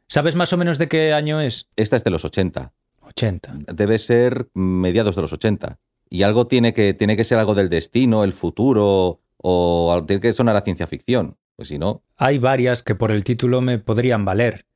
[0.06, 1.68] ¿Sabes más o menos de qué año es?
[1.76, 2.72] Esta es de los 80.
[3.02, 3.54] 80.
[3.74, 5.78] Debe ser mediados de los 80.
[6.10, 10.32] Y algo tiene que, tiene que ser algo del destino, el futuro, o tiene que
[10.32, 11.36] sonar a ciencia ficción.
[11.56, 14.66] Pues si no, Hay varias que por el título me podrían valer.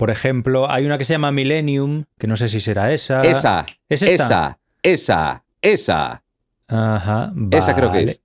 [0.00, 3.20] Por ejemplo, hay una que se llama Millennium, que no sé si será esa.
[3.20, 4.24] esa, ¿Es esta?
[4.24, 6.22] esa, esa, esa,
[6.68, 8.10] Ajá, esa creo que vale.
[8.12, 8.22] es.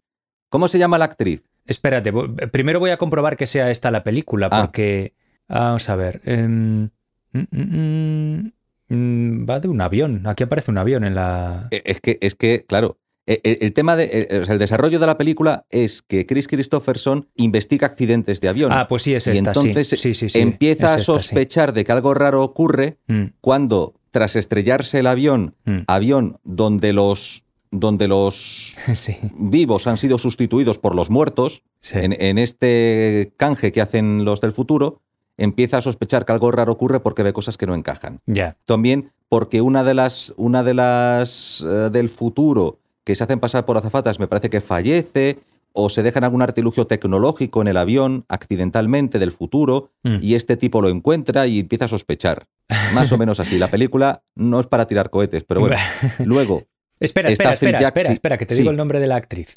[0.50, 1.44] ¿Cómo se llama la actriz?
[1.66, 2.14] Espérate,
[2.50, 4.62] primero voy a comprobar que sea esta la película, Ah.
[4.62, 5.14] porque.
[5.50, 6.22] Vamos a ver.
[6.24, 6.90] em,
[7.34, 8.52] mm, mm,
[8.88, 10.22] mm, va de un avión.
[10.28, 11.68] Aquí aparece un avión en la.
[11.72, 15.06] Eh, Es que, es que, claro, eh, eh, el tema de eh, el desarrollo de
[15.08, 18.72] la película es que Chris Christopherson investiga accidentes de avión.
[18.72, 21.84] Ah, pues sí, es esta, entonces Sí, sí, sí, empieza es a esta, sospechar de
[21.84, 25.80] que algo raro ocurre Mm, cuando, tras estrellarse el avión, mm.
[25.88, 32.00] avión donde los, donde los Sí, vivos han sido sustituidos por los muertos, sí.
[32.00, 35.02] en, en este canje que hacen los del futuro,
[35.38, 38.22] empieza a sospechar que algo raro ocurre porque ve cosas que no encajan.
[38.66, 43.78] También porque una de las, una de las del futuro que se hacen pasar por
[43.78, 45.39] azafatas me parece que fallece
[45.72, 50.18] o se dejan algún artilugio tecnológico en el avión accidentalmente del futuro Mm.
[50.22, 52.48] y este tipo lo encuentra y empieza a sospechar.
[52.94, 53.58] Más o menos así.
[53.58, 55.76] La película no es para tirar cohetes, pero bueno.
[56.26, 56.63] Luego,
[57.00, 58.13] Espera, espera, espera, espera, sí.
[58.13, 58.62] espera, que te Sí.
[58.62, 59.54] digo el nombre de la actriz.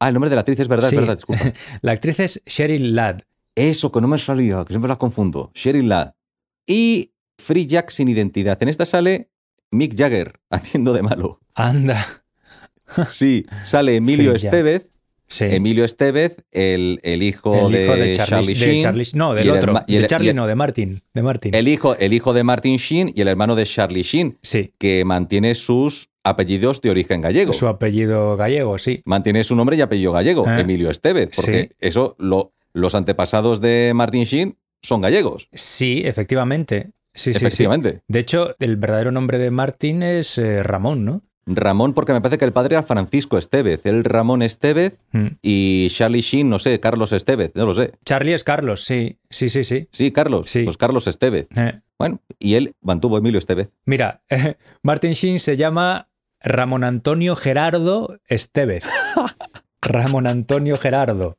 [0.00, 0.96] ah, el nombre de la actriz es verdad, Sí.
[0.96, 1.52] es verdad, disculpa.
[1.82, 3.20] La actriz es Cheryl Ladd.
[3.54, 5.50] Eso, que no me salía, que siempre las confundo.
[5.54, 6.12] Sheryl Ladd.
[6.66, 8.60] Y Free Jack sin identidad.
[8.62, 9.30] En esta sale
[9.70, 11.40] Mick Jagger haciendo de malo.
[11.54, 12.19] Anda.
[13.08, 14.34] Sí, sale Emilio.
[14.34, 14.90] Estevez.
[15.32, 15.44] Sí.
[15.48, 18.74] Emilio Estevez, el, el hijo, el hijo de, de Charlie, Charlie, Sheen.
[18.74, 19.74] de Charlie- No, del el otro.
[19.86, 21.00] de Charlie no, de Martin.
[21.14, 21.54] De Martin.
[21.54, 24.74] El hijo, el hijo de Martin Sheen y el hermano de Charlie Sheen, sí.
[24.76, 27.52] que mantiene sus apellidos de origen gallego.
[27.52, 29.02] Su apellido gallego, sí.
[29.04, 30.58] Mantiene su nombre y apellido gallego, Ah.
[30.60, 31.76] Emilio Estevez, porque Sí.
[31.78, 36.90] eso, lo, los antepasados de Martin Sheen son gallegos, Sí, efectivamente.
[37.14, 37.46] Sí, sí, sí.
[37.46, 38.02] efectivamente.
[38.08, 41.22] De hecho, el verdadero nombre de Martin es eh, Ramón, ¿no?
[41.56, 45.26] Ramón, porque me parece que el padre era Francisco Estevez, el Ramón Estevez Mm.
[45.42, 47.92] y Charlie Sheen, no sé, Carlos Estevez, no lo sé.
[48.04, 49.18] Charlie es Carlos, sí.
[49.30, 49.88] Sí, sí, sí.
[49.92, 50.64] Sí, Carlos, Sí.
[50.64, 51.48] pues Carlos Estevez.
[51.56, 53.72] Eh, Bueno, y él mantuvo a Emilio Estevez.
[53.84, 54.22] Mira,
[54.82, 56.08] Martin Sheen se llama
[56.42, 58.84] Ramón Antonio Gerardo Estevez.
[59.82, 61.36] Ramón Antonio Gerardo.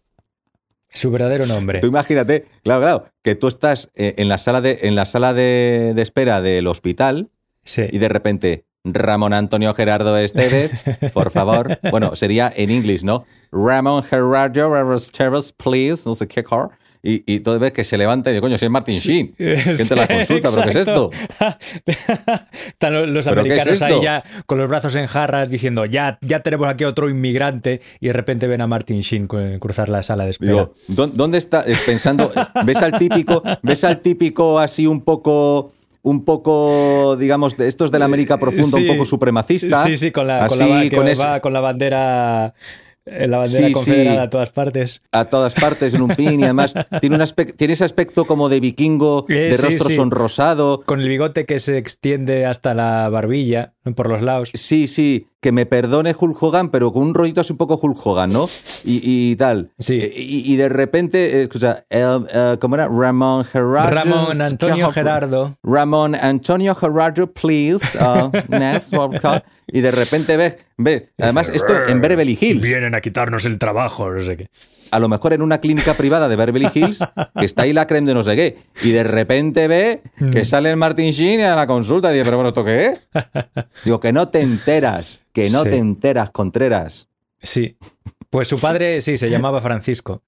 [0.94, 1.80] Su verdadero nombre.
[1.80, 5.34] Tú imagínate, claro, claro, que tú estás eh, en la sala de, en la sala
[5.34, 7.30] de, de espera del hospital
[7.64, 7.84] Sí.
[7.92, 10.72] y de repente Ramón Antonio Gerardo Estevez,
[11.14, 11.80] por favor.
[11.92, 13.26] Bueno, sería en inglés, ¿no?
[13.52, 16.70] Ramón Gerardo Estevez, please, no sé qué car.
[17.04, 19.34] Y, y todo ves que se levanta y dice, coño, soy Martin Sheen.
[19.40, 21.10] A la consulta, ¿pero qué es esto?
[22.68, 25.86] Están los, los ¿Pero qué es americanos ahí ya con los brazos en jarras diciendo,
[25.86, 29.28] ya, ya tenemos aquí otro inmigrante y de repente ven a Martin Sheen
[29.60, 30.52] cruzar la sala de espera.
[30.52, 31.62] Digo, ¿dó- ¿dónde está?
[31.62, 32.32] Es pensando,
[32.66, 35.72] ves al típico, ves al típico así un poco,
[36.04, 38.84] un poco, digamos, de estos de la América profunda, Sí.
[38.90, 39.84] un poco supremacista.
[39.84, 42.54] Sí, sí, con la, con así, la, con va ese- con la bandera,
[43.06, 44.18] la bandera Sí, confederada sí.
[44.28, 45.02] a todas partes.
[45.12, 48.50] a todas partes en un pin y además tiene, un aspecto, tiene ese aspecto como
[48.50, 49.96] de vikingo, Eh, de sí, rostro sí.
[49.96, 50.82] sonrosado.
[50.86, 54.52] Con el bigote que se extiende hasta la barbilla, por los lados.
[54.54, 57.98] Sí, sí, que me perdone Hulk Hogan, pero con un rollito así un poco Hulk
[58.06, 58.48] Hogan, ¿no?
[58.84, 59.72] Y, y tal.
[59.80, 59.96] Sí.
[60.16, 62.88] Y, y de repente, eh, escucha, el, eh, ¿cómo era?
[62.88, 63.90] Ramón Gerardo.
[63.90, 65.58] Ramón Antonio Gerardo.
[65.64, 67.98] Ramón Antonio Gerardo, please.
[67.98, 68.94] uh, next,
[69.74, 72.62] y de repente ves, ves, además esto en Beverly Hills.
[72.62, 74.48] Vienen a quitarnos el trabajo, no sé qué.
[74.92, 77.00] a lo mejor en una clínica privada de Beverly Hills,
[77.40, 80.02] que está ahí la creme de no sé qué, y de repente ve
[80.34, 83.00] que sale el Martin Sheen a la consulta y dice, pero bueno, ¿esto qué es?
[83.86, 85.70] Digo, que no te enteras, que no Sí.
[85.70, 87.08] te enteras, Contreras.
[87.42, 87.78] Sí.
[88.30, 90.24] Pues su padre, sí, se llamaba Francisco.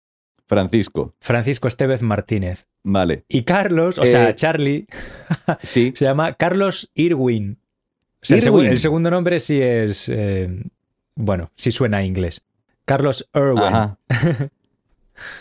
[0.47, 2.67] Francisco, Francisco Estevez Martínez.
[2.83, 3.23] vale.
[3.29, 4.87] Y Carlos, o Eh, sea, Charlie,
[5.63, 7.59] Sí, se llama Carlos Irwin.
[8.21, 8.71] O sea, el, segu- Irwin.
[8.71, 10.09] el segundo nombre sí es.
[10.09, 10.49] eh,
[11.15, 12.43] bueno, sí suena a inglés.
[12.85, 13.63] Carlos Irwin.
[13.63, 13.97] ajá.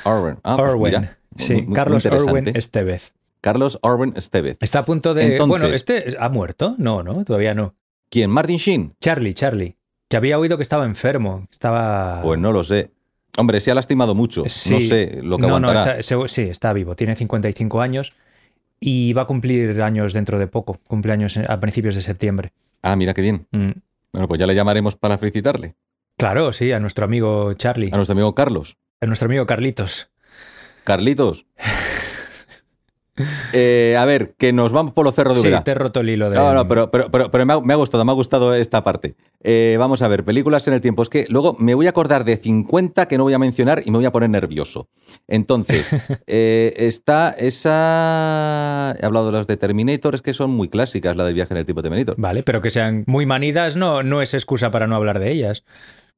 [0.05, 0.39] Orwin.
[0.45, 0.83] Ah, pues Irwin.
[0.85, 2.05] mira, sí, muy- Carlos.
[2.05, 3.15] Irwin Estevez.
[3.41, 4.59] Carlos Orwin Estevez.
[4.61, 5.33] Está a punto de.
[5.33, 6.75] Entonces- bueno, este ha muerto.
[6.79, 7.75] No, no, todavía no.
[8.11, 8.31] ¿Quién?
[8.31, 8.95] ¿Martin Sheen?
[9.01, 9.77] Charlie, Charlie.
[10.09, 11.49] Que había oído que estaba enfermo.
[11.51, 12.21] Estaba.
[12.23, 12.91] Pues no lo sé.
[13.39, 14.45] Hombre, se ha lastimado mucho.
[14.47, 14.71] Sí.
[14.75, 15.99] No sé lo que no, no, aguantará.
[15.99, 16.95] está- segu- sí, está vivo.
[16.95, 18.13] Tiene 55 años
[18.79, 20.79] y va a cumplir años dentro de poco.
[20.87, 22.53] Cumpleaños a principios de septiembre.
[22.83, 23.47] Ah, mira qué bien.
[23.53, 23.71] Mm.
[24.13, 25.75] Bueno, pues ya le llamaremos para felicitarle.
[26.17, 27.91] Claro, sí, a nuestro amigo Charlie.
[27.93, 28.77] A nuestro amigo Carlos.
[29.01, 30.11] A nuestro amigo Carlitos.
[30.85, 31.47] Carlitos.
[33.53, 35.63] Eh, a ver, que nos vamos por los cerros de Sí, Úbeda.
[35.63, 36.37] te he roto el hilo de.
[36.37, 38.83] No, no, pero, pero, pero, pero me, ha, me ha gustado, me ha gustado esta
[38.83, 39.17] parte.
[39.43, 41.03] Eh, vamos a ver, películas en el tiempo.
[41.03, 43.91] Es que luego me voy a acordar de 50 que no voy a mencionar y
[43.91, 44.89] me voy a poner nervioso.
[45.29, 45.91] Entonces,
[46.27, 48.97] eh, está esa...
[48.99, 51.59] He hablado de las de Terminator, es que son muy clásicas, la del viaje en
[51.59, 52.15] el tiempo de Terminator.
[52.19, 55.65] Vale, pero que sean muy manidas no, no es excusa para no hablar de ellas.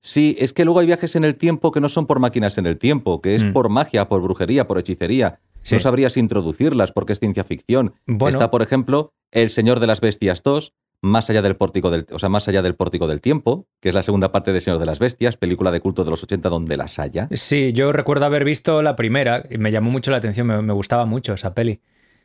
[0.07, 2.67] Sí, es que luego hay viajes en el tiempo que no son por máquinas en
[2.67, 3.53] el tiempo, que es Mm.
[3.55, 5.41] por magia, por brujería, por hechicería.
[5.63, 5.77] Sí.
[5.77, 7.95] No sabrías introducirlas porque es ciencia ficción.
[8.07, 8.29] Bueno.
[8.29, 12.19] Está, por ejemplo, El Señor de las Bestias 2, más allá del pórtico del, o
[12.19, 14.85] sea, más allá del pórtico del tiempo, que es la segunda parte de Señor de
[14.85, 17.29] las Bestias, película de culto de los 80 donde las haya.
[17.33, 20.75] Sí, yo recuerdo haber visto la primera y me llamó mucho la atención, me, me
[20.75, 21.81] gustaba mucho esa peli.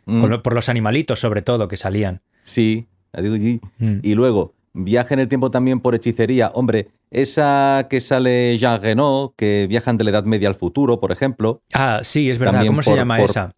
[0.06, 2.22] Mm, Con por los animalitos, sobre todo, que salían.
[2.44, 2.88] Sí,
[3.18, 4.00] y, Mm.
[4.04, 6.52] y luego Viaje en el tiempo también por hechicería.
[6.54, 11.12] Hombre, esa que sale Jean Reno, que viajan de la Edad Media al futuro, por
[11.12, 11.62] ejemplo.
[11.74, 12.54] Ah, sí, es verdad.
[12.54, 13.52] También ¿Cómo se llama por- esa?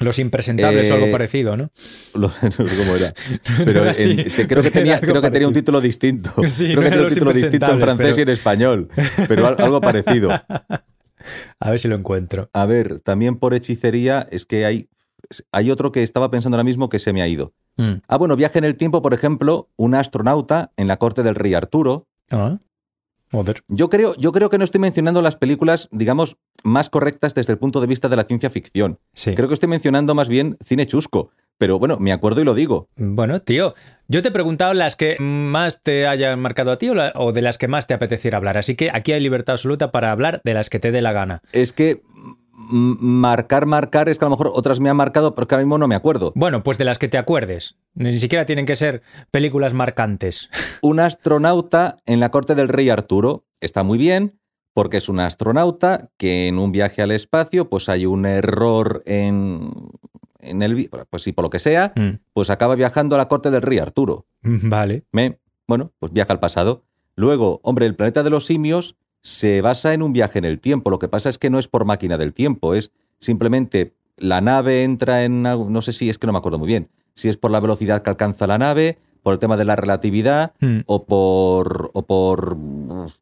[0.00, 1.70] Los impresentables o algo Eh, parecido, ¿no?
[2.14, 3.12] Lo- no sé cómo era.
[3.64, 6.30] Pero era así, en- te- creo que tenía, creo que tenía un título distinto.
[6.46, 8.88] Sí, creo no que tenía un título distinto en francés y en español.
[9.26, 10.30] Pero al- algo parecido.
[11.60, 12.48] A ver si lo encuentro.
[12.52, 14.88] A ver, también por hechicería es que hay,
[15.50, 17.52] hay otro que estaba pensando ahora mismo que se me ha ido.
[17.78, 18.02] Mm.
[18.06, 21.54] Ah, bueno, viaje en el tiempo, por ejemplo, un astronauta en la corte del rey
[21.54, 22.06] Arturo.
[22.30, 22.58] Ah,
[23.32, 23.62] joder.
[23.68, 27.58] Yo creo, yo creo que no estoy mencionando las películas, digamos, más correctas desde el
[27.58, 28.98] punto de vista de la ciencia ficción.
[29.14, 29.34] Sí.
[29.34, 31.30] Creo que estoy mencionando más bien cine chusco.
[31.60, 32.88] Pero bueno, me acuerdo y lo digo.
[32.96, 33.74] Bueno, tío,
[34.06, 37.32] yo te he preguntado las que más te hayan marcado a ti o, la- o
[37.32, 38.56] de las que más te apeteciera hablar.
[38.58, 41.42] Así que aquí hay libertad absoluta para hablar de las que te dé la gana.
[41.50, 42.00] Es que
[42.70, 45.78] marcar, marcar, es que a lo mejor otras me han marcado, pero que ahora mismo
[45.78, 46.32] no me acuerdo.
[46.34, 47.76] Bueno, pues de las que te acuerdes.
[47.94, 50.50] Ni siquiera tienen que ser películas marcantes.
[50.82, 54.38] Un astronauta en la corte del rey Arturo está muy bien
[54.74, 59.70] porque es un astronauta que en un viaje al espacio pues hay un error en,
[60.38, 60.88] en el...
[61.10, 63.78] Pues sí, por lo que sea, Mm, pues acaba viajando a la corte del rey
[63.80, 64.26] Arturo.
[64.42, 65.02] Vale.
[65.10, 66.84] Me- bueno, pues viaja al pasado.
[67.16, 70.90] Luego, hombre, el planeta de los simios se basa en un viaje en el tiempo.
[70.90, 74.84] Lo que pasa es que no es por máquina del tiempo, es simplemente la nave
[74.84, 77.36] entra en algo, no sé si es que no me acuerdo muy bien, si es
[77.36, 81.04] por la velocidad que alcanza la nave, por el tema de la relatividad Mm, o
[81.04, 82.56] por o por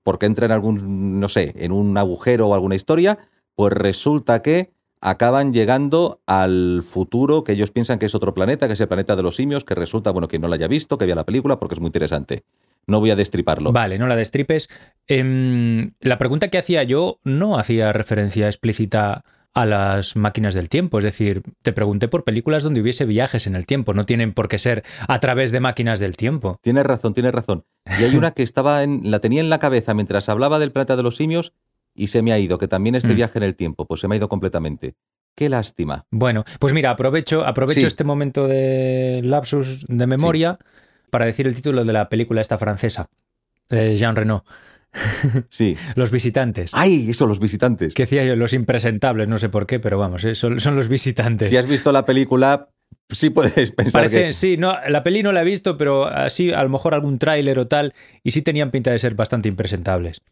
[0.05, 3.19] porque entra en algún no sé, en un agujero o alguna historia,
[3.55, 8.75] pues resulta que acaban llegando al futuro que ellos piensan que es otro planeta, que
[8.75, 11.07] es el planeta de los simios, que resulta, bueno, que no la haya visto, que
[11.07, 12.45] vea la película porque es muy interesante.
[12.87, 13.73] No voy a destriparlo.
[13.73, 14.69] Vale, no la destripes.
[15.09, 20.99] Em, la pregunta que hacía yo no hacía referencia explícita a las máquinas del tiempo.
[20.99, 23.95] Es decir, te pregunté por películas donde hubiese viajes en el tiempo.
[23.95, 26.59] No tienen por qué ser a través de máquinas del tiempo.
[26.63, 27.65] Tienes razón, tienes razón.
[27.99, 30.95] Y hay una que estaba en, la tenía en la cabeza mientras hablaba del planeta
[30.97, 31.55] de los simios
[31.95, 33.17] y se me ha ido, que también es de Mm.
[33.17, 34.95] viaje en el tiempo, pues se me ha ido completamente.
[35.35, 36.05] Qué lástima.
[36.11, 37.87] Bueno, pues mira, aprovecho, aprovecho Sí.
[37.87, 40.59] este momento de lapsus de memoria
[41.11, 43.09] para decir el título de la película esta francesa,
[43.69, 44.45] de Jean Reno,
[45.49, 45.77] Sí.
[45.95, 46.71] Los visitantes.
[46.75, 47.11] ¡Ay!
[47.11, 47.95] Eso, los visitantes.
[47.95, 50.89] Que decía yo, los impresentables, no sé por qué, pero vamos, eh, son, son los
[50.89, 51.49] visitantes.
[51.49, 52.71] Si has visto la película,
[53.09, 54.33] sí puedes pensar Parece, que...
[54.33, 57.59] sí, no, la peli no la he visto, pero así a lo mejor algún tráiler
[57.59, 60.23] o tal, y sí tenían pinta de ser bastante impresentables.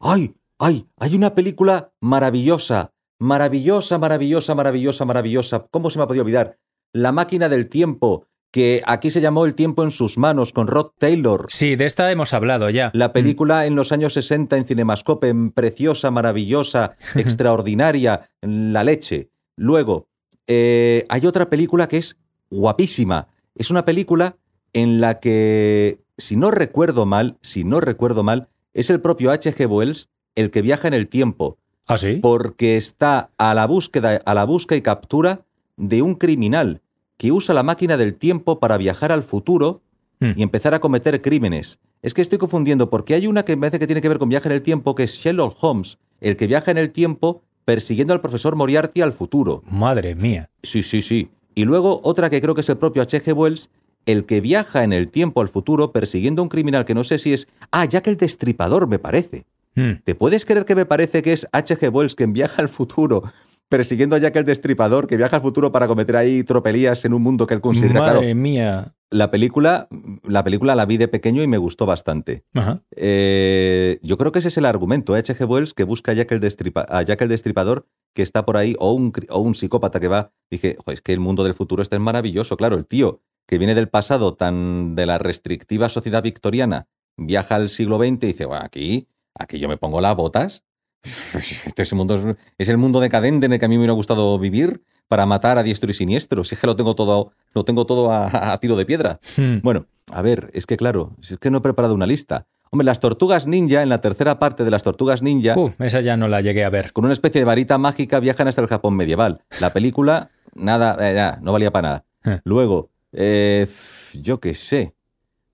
[0.00, 0.34] ¡Ay!
[0.58, 0.86] ¡Ay!
[0.98, 2.92] Hay una película maravillosa.
[3.20, 5.66] Maravillosa, maravillosa, maravillosa, maravillosa.
[5.70, 6.58] ¿Cómo se me ha podido olvidar?
[6.92, 10.90] La máquina del tiempo, que aquí se llamó El tiempo en sus manos, con Rod
[10.98, 11.46] Taylor.
[11.50, 12.90] Sí, de esta hemos hablado ya.
[12.94, 19.30] La película en los años 60 en Cinemascope, preciosa, maravillosa, extraordinaria, la leche.
[19.56, 20.08] Luego,
[20.46, 22.16] eh, hay otra película que es
[22.50, 23.28] guapísima.
[23.54, 24.36] Es una película
[24.72, 29.66] en la que, si no recuerdo mal, si no recuerdo mal, es el propio H.G.
[29.68, 32.16] Wells el que viaja en el tiempo, ¿Ah, sí?
[32.22, 36.80] porque está a la búsqueda, a la búsqueda y captura de un criminal
[37.18, 39.82] que usa la máquina del tiempo para viajar al futuro
[40.20, 40.32] Hmm.
[40.36, 41.78] y empezar a cometer crímenes.
[42.02, 44.28] Es que estoy confundiendo porque hay una que me parece que tiene que ver con
[44.28, 48.14] viaje en el tiempo, que es Sherlock Holmes, el que viaja en el tiempo persiguiendo
[48.14, 49.62] al profesor Moriarty al futuro.
[49.70, 50.50] Madre mía.
[50.62, 51.30] Sí, sí, sí.
[51.54, 53.32] Y luego otra que creo que es el propio H.G.
[53.32, 53.70] Wells,
[54.06, 57.18] el que viaja en el tiempo al futuro persiguiendo a un criminal que no sé
[57.18, 57.46] si es...
[57.70, 59.44] Ah, Jack el Destripador, me parece.
[59.74, 60.00] Hmm.
[60.02, 61.92] ¿Te puedes creer que me parece que es H.G.
[61.92, 63.22] Wells quien viaja al futuro
[63.68, 67.22] persiguiendo a Jack el Destripador, que viaja al futuro para cometer ahí tropelías en un
[67.22, 68.34] mundo que él considera Madre claro?
[68.34, 68.94] mía.
[69.10, 69.88] La película,
[70.22, 72.44] la película la vi de pequeño y me gustó bastante.
[72.54, 72.82] Ajá.
[72.96, 75.20] Eh, yo creo que ese es el argumento, ¿eh?
[75.20, 75.46] H.G.
[75.48, 78.74] Wells, que busca a Jack, el Destripa- a Jack el Destripador, que está por ahí,
[78.78, 80.32] o un, o un psicópata que va.
[80.50, 82.56] Dije, "Jo, es que el mundo del futuro este es maravilloso.
[82.56, 87.70] Claro, el tío que viene del pasado tan de la restrictiva sociedad victoriana, viaja al
[87.70, 90.64] siglo XX y dice, bueno, aquí, aquí yo me pongo las botas.
[91.02, 93.80] Este es, el mundo, es- es el mundo decadente en el que a mí me
[93.80, 96.44] hubiera gustado vivir para matar a diestro y siniestro.
[96.44, 99.20] Si es que lo tengo todo, lo tengo todo a- a tiro de piedra.
[99.36, 99.58] Hmm.
[99.62, 102.46] Bueno, a ver, es que claro, es que no he preparado una lista.
[102.70, 106.18] Hombre, las tortugas ninja, en la tercera parte de las tortugas ninja, Uh, esa ya
[106.18, 106.92] no la llegué a ver.
[106.92, 109.40] con una especie de varita mágica viajan hasta el Japón medieval.
[109.60, 112.04] La película, nada, eh, ya, no valía para nada.
[112.26, 112.40] Eh.
[112.44, 113.66] Luego, eh,
[114.12, 114.94] yo qué sé.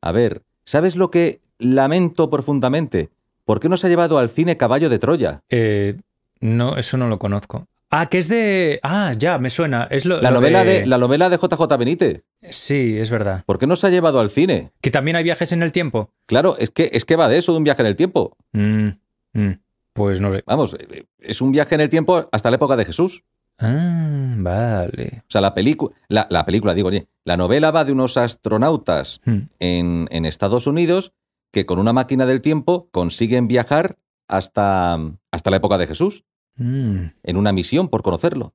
[0.01, 3.11] A ver, ¿sabes lo que lamento profundamente?
[3.45, 5.43] ¿Por qué no se ha llevado al cine Caballo de Troya?
[5.49, 5.97] Eh,
[6.41, 7.67] no, eso no lo conozco.
[7.91, 8.81] Ah, que es de.
[8.83, 9.87] Ah, ya, me suena.
[9.91, 12.25] Es lo, La lo novela de, la novela de JJ Benítez.
[12.51, 13.45] Sí, es verdad.
[13.47, 14.73] ¿Por qué no se ha llevado al cine?
[14.81, 16.11] Que también hay viajes en el tiempo.
[16.27, 18.37] Claro, es que, es que va de eso, de un viaje en el tiempo.
[18.53, 18.89] Mm,
[19.35, 19.51] mm,
[19.93, 20.43] pues no sé.
[20.47, 23.23] Vamos, eh, es un viaje en el tiempo hasta la época de Jesús.
[23.61, 25.19] Ah, vale.
[25.21, 29.21] O sea, la, película, la, la película, digo, oye, la novela va de unos astronautas
[29.25, 29.43] Hmm.
[29.61, 31.13] en, en Estados Unidos
[31.55, 33.97] que con una máquina del tiempo consiguen viajar
[34.29, 34.99] hasta,
[35.33, 36.25] hasta la época de Jesús,
[36.57, 37.07] Mm.
[37.23, 38.55] en una misión por conocerlo.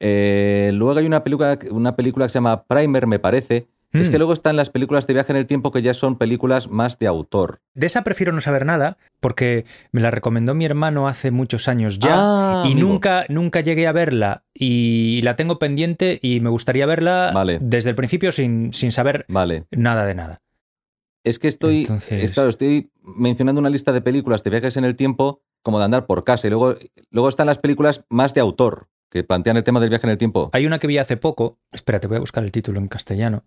[0.00, 3.68] Eh, luego hay una película, una película que se llama Primer, me parece.
[3.94, 4.12] Es Mm.
[4.12, 6.98] que luego están las películas de viaje en el tiempo que ya son películas más
[6.98, 7.62] de autor.
[7.74, 11.98] De esa prefiero no saber nada porque me la recomendó mi hermano hace muchos años
[11.98, 12.86] ya Ah, y amigo.
[12.86, 17.58] nunca, nunca llegué a verla y la tengo pendiente y me gustaría verla Vale.
[17.62, 19.64] desde el principio sin, sin saber Vale.
[19.70, 20.38] nada de nada.
[21.28, 24.84] Es que estoy, Entonces- es claro, estoy mencionando una lista de películas de viajes en
[24.84, 26.46] el tiempo como de andar por casa.
[26.46, 26.74] Y luego,
[27.10, 30.18] luego están las películas más de autor, que plantean el tema del viaje en el
[30.18, 30.50] tiempo.
[30.52, 33.44] Hay una que vi hace poco, espérate, voy a buscar el título en castellano.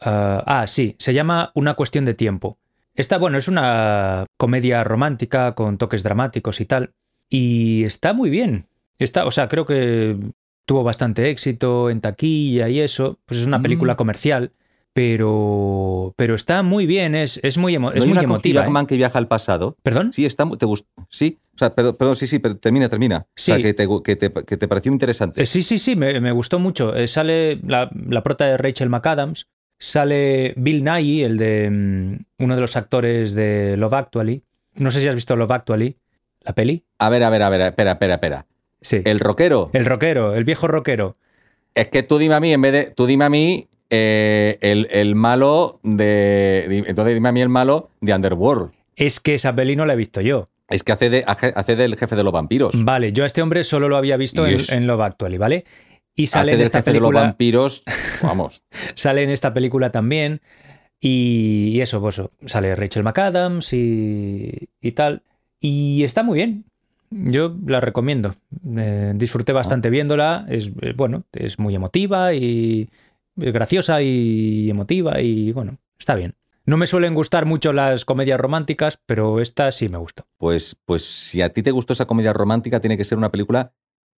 [0.00, 2.58] Ah, ah, sí, se llama Una cuestión de tiempo.
[2.94, 6.92] Esta, bueno, es una comedia romántica con toques dramáticos y tal.
[7.30, 8.66] Y está muy bien.
[8.98, 10.16] Está, o sea, creo que
[10.66, 13.18] tuvo bastante éxito en taquilla y eso.
[13.24, 13.62] Pues es una Mm.
[13.62, 14.50] película comercial,
[14.92, 18.60] pero, pero está muy bien, es, es muy, emo- ¿No es muy una emotiva.
[18.60, 18.66] Hugh ¿eh?
[18.66, 19.76] Jackman que viaja al pasado?
[19.82, 20.12] ¿Perdón?
[20.12, 23.26] Sí, está, te gust- Sí, o sea, perdón, perdón, sí, sí, pero termina, termina.
[23.36, 23.52] Sí.
[23.52, 25.42] O sea, que te, que te, que te pareció interesante.
[25.42, 26.94] Eh, sí, sí, sí, me, me gustó mucho.
[26.96, 32.54] Eh, sale la, la prota de Rachel McAdams, sale Bill Nighy, el de mm, uno
[32.54, 34.42] de los actores de Love Actually.
[34.74, 35.96] No sé si has visto Love Actually,
[36.42, 36.84] la peli.
[36.98, 38.46] A ver, a ver, a ver, espera, espera, espera.
[38.80, 38.96] Sí.
[38.96, 39.70] El, El rockero.
[39.72, 41.14] rockero, el viejo rockero.
[41.74, 42.84] Es que tú dime a mí, en vez de.
[42.90, 46.84] Tú dime a mí eh, el, el malo de.
[46.88, 48.72] Entonces dime a mí el malo de Underworld.
[48.96, 50.48] Es que esa peli no la he visto yo.
[50.68, 52.72] Es que hace, de, hace del jefe de los vampiros.
[52.84, 55.66] Vale, yo a este hombre solo lo había visto en, en Love Actually, ¿vale?
[56.16, 57.20] Y sale hace en esta jefe de los película.
[57.26, 57.82] vampiros.
[58.22, 58.62] Vamos.
[58.94, 60.40] Sale en esta película también.
[61.00, 65.22] Y, y eso, pues sale Rachel McAdams y, y tal.
[65.60, 66.64] Y está muy bien.
[67.10, 68.34] Yo la recomiendo.
[68.76, 70.46] Eh, disfruté bastante viéndola.
[70.48, 72.88] Es bueno, es muy emotiva y
[73.36, 76.34] graciosa y emotiva y bueno, está bien.
[76.64, 80.26] No me suelen gustar mucho las comedias románticas, pero esta sí me gustó.
[80.38, 83.72] Pues, pues si a ti te gustó esa comedia romántica, tiene que ser una película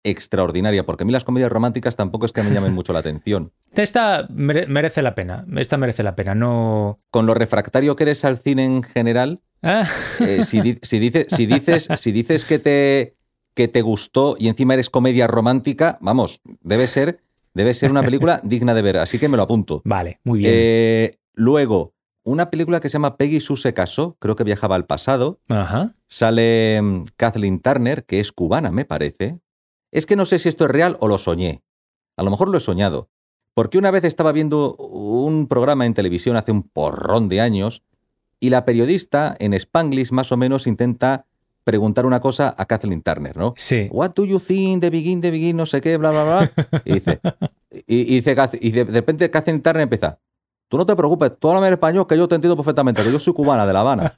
[0.04, 3.54] extraordinaria, porque a mí las comedias románticas tampoco es que me llamen mucho la atención.
[3.72, 5.46] Esta mere- merece la pena.
[5.56, 6.36] Esta merece la pena.
[6.36, 7.00] No.
[7.10, 9.88] Con lo refractario que eres al cine en general, Ah,
[10.20, 13.16] eh, si, di- si dices, si dices, si dices que, te,
[13.54, 17.22] que te gustó y encima eres comedia romántica, vamos, debe ser,
[17.54, 19.82] debe ser una película digna de ver, así que me lo apunto.
[19.86, 20.52] vale, muy bien.
[20.54, 21.94] Eh, luego,
[22.24, 25.42] una película que se llama Peggy Sue se casó, creo que viajaba al pasado.
[25.50, 25.96] Ajá.
[26.08, 29.40] Sale mm, Kathleen Turner, que es cubana, me parece.
[29.92, 31.64] Es que no sé si esto es real o lo soñé.
[32.16, 33.10] A lo mejor lo he soñado.
[33.54, 37.84] Porque una vez estaba viendo un programa en televisión hace un porrón de años
[38.40, 41.28] y la periodista en Spanglish más o menos intenta
[41.64, 43.54] preguntar una cosa a Kathleen Turner, ¿no?
[43.58, 43.88] Sí.
[43.92, 46.52] What do you think the begin, the begin, no sé qué, bla, bla, bla.
[46.86, 47.20] Y dice,
[47.88, 50.20] y, y dice, y de, repente Kathleen Turner empieza,
[50.68, 53.20] tú no te preocupes, tú háblame en español que yo te entiendo perfectamente, que yo
[53.20, 54.16] soy cubana de La Habana.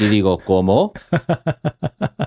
[0.00, 0.92] Y digo, ¿cómo?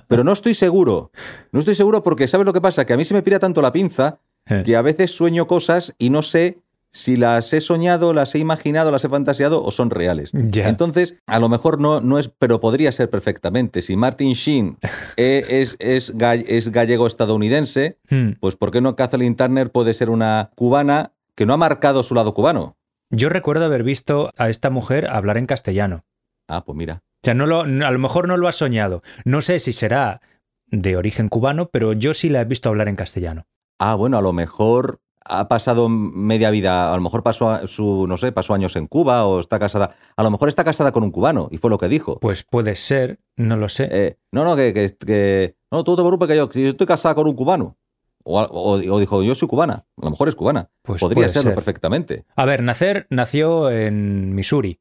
[0.09, 1.11] Pero no estoy seguro.
[1.53, 2.85] No estoy seguro porque, ¿sabes lo que pasa?
[2.85, 4.63] Que a mí se me pira tanto la pinza Eh.
[4.65, 6.59] que a veces sueño cosas y no sé
[6.93, 10.31] si las he soñado, las he imaginado, las he fantaseado o son reales.
[10.33, 10.67] Ya.
[10.67, 13.81] Entonces, a lo mejor no, no es, pero podría ser perfectamente.
[13.81, 14.77] Si Martin Sheen
[15.17, 18.31] eh, es, es, ga- es gallego-estadounidense, Hmm.
[18.39, 22.13] pues ¿por qué no Kathleen Turner puede ser una cubana que no ha marcado su
[22.15, 22.75] lado cubano?
[23.09, 26.03] Yo recuerdo haber visto a esta mujer hablar en castellano.
[26.47, 27.01] Ah, pues mira.
[27.23, 29.03] O sea, no lo, a lo mejor no lo has soñado.
[29.25, 30.21] No sé si será
[30.67, 33.45] de origen cubano, pero yo sí la he visto hablar en castellano.
[33.79, 38.17] Ah, bueno, a lo mejor ha pasado media vida, a lo mejor pasó su, no
[38.17, 39.95] sé, pasó años en Cuba o está casada.
[40.15, 42.19] A lo mejor está casada con un cubano y fue lo que dijo.
[42.19, 43.87] Pues puede ser, no lo sé.
[43.91, 47.15] Eh, no, no, que, que, que- no, tú te preocupes que yo, yo estoy casada
[47.15, 47.77] con un cubano.
[48.23, 49.85] O, o- o dijo, yo soy cubana.
[49.97, 50.69] A lo mejor es cubana.
[50.83, 51.55] Pues Podría serlo ser.
[51.55, 52.25] perfectamente.
[52.35, 54.79] A ver, nacer nació en Missouri.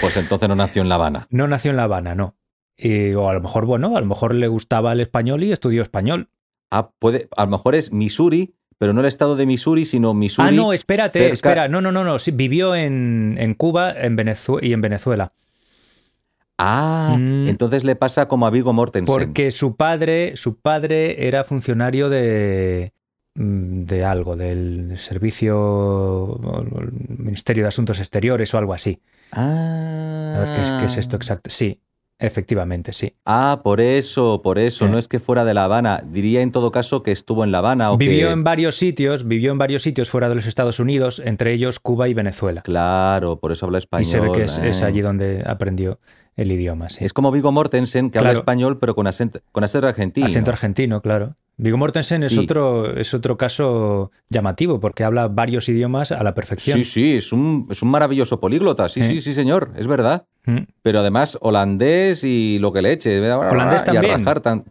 [0.00, 1.26] Pues entonces no nació en La Habana.
[1.30, 2.36] No nació en La Habana, no.
[2.76, 5.82] Y- o a lo mejor, bueno, a lo mejor le gustaba el español y estudió
[5.82, 6.30] español.
[6.70, 10.48] Ah, puede, a lo mejor es Missouri, pero no el estado de Missouri, sino Missouri.
[10.48, 11.68] ah, no, espérate, cerca- espera.
[11.68, 12.18] No, no, no, no.
[12.18, 14.16] Sí, vivió en, en Cuba en
[14.62, 15.32] y en Venezuela.
[16.58, 17.48] Ah, Mm.
[17.48, 19.04] entonces le pasa como a Vigo Mortensen.
[19.06, 22.92] Porque su padre, su padre era funcionario de,
[23.34, 26.40] mm, de algo, del servicio,
[27.18, 28.98] Ministerio de Asuntos Exteriores o algo así.
[29.32, 30.34] Ah.
[30.36, 31.50] A ver qué es, qué es esto exacto.
[31.50, 31.80] Sí,
[32.20, 33.14] efectivamente, sí.
[33.24, 34.88] Ah, por eso, por eso.
[34.88, 36.02] No es que fuera de La Habana.
[36.06, 38.32] Diría en todo caso que estuvo en La Habana o Vivió que...
[38.32, 42.08] en varios sitios, vivió en varios sitios fuera de los Estados Unidos, entre ellos Cuba
[42.08, 42.62] y Venezuela.
[42.62, 44.06] Claro, por eso habla español.
[44.06, 44.84] y se ve que es, es eh.
[44.84, 45.98] allí donde aprendió
[46.36, 47.04] el idioma, sí.
[47.04, 50.26] Es como Vigo Mortensen, que habla español, pero con acento, con acento argentino.
[50.26, 51.36] Acento argentino, claro.
[51.62, 56.78] Viggo Mortensen es, otro, es otro caso llamativo porque habla varios idiomas a la perfección.
[56.78, 58.88] Sí, sí, es un, es un maravilloso políglota.
[58.88, 59.04] Sí, Eh.
[59.04, 60.24] sí, sí, señor, es verdad.
[60.44, 60.58] Mm.
[60.82, 63.20] Pero además, holandés y lo que le eche.
[63.32, 64.18] Holandés y a también.
[64.24, 64.64] rajar tan-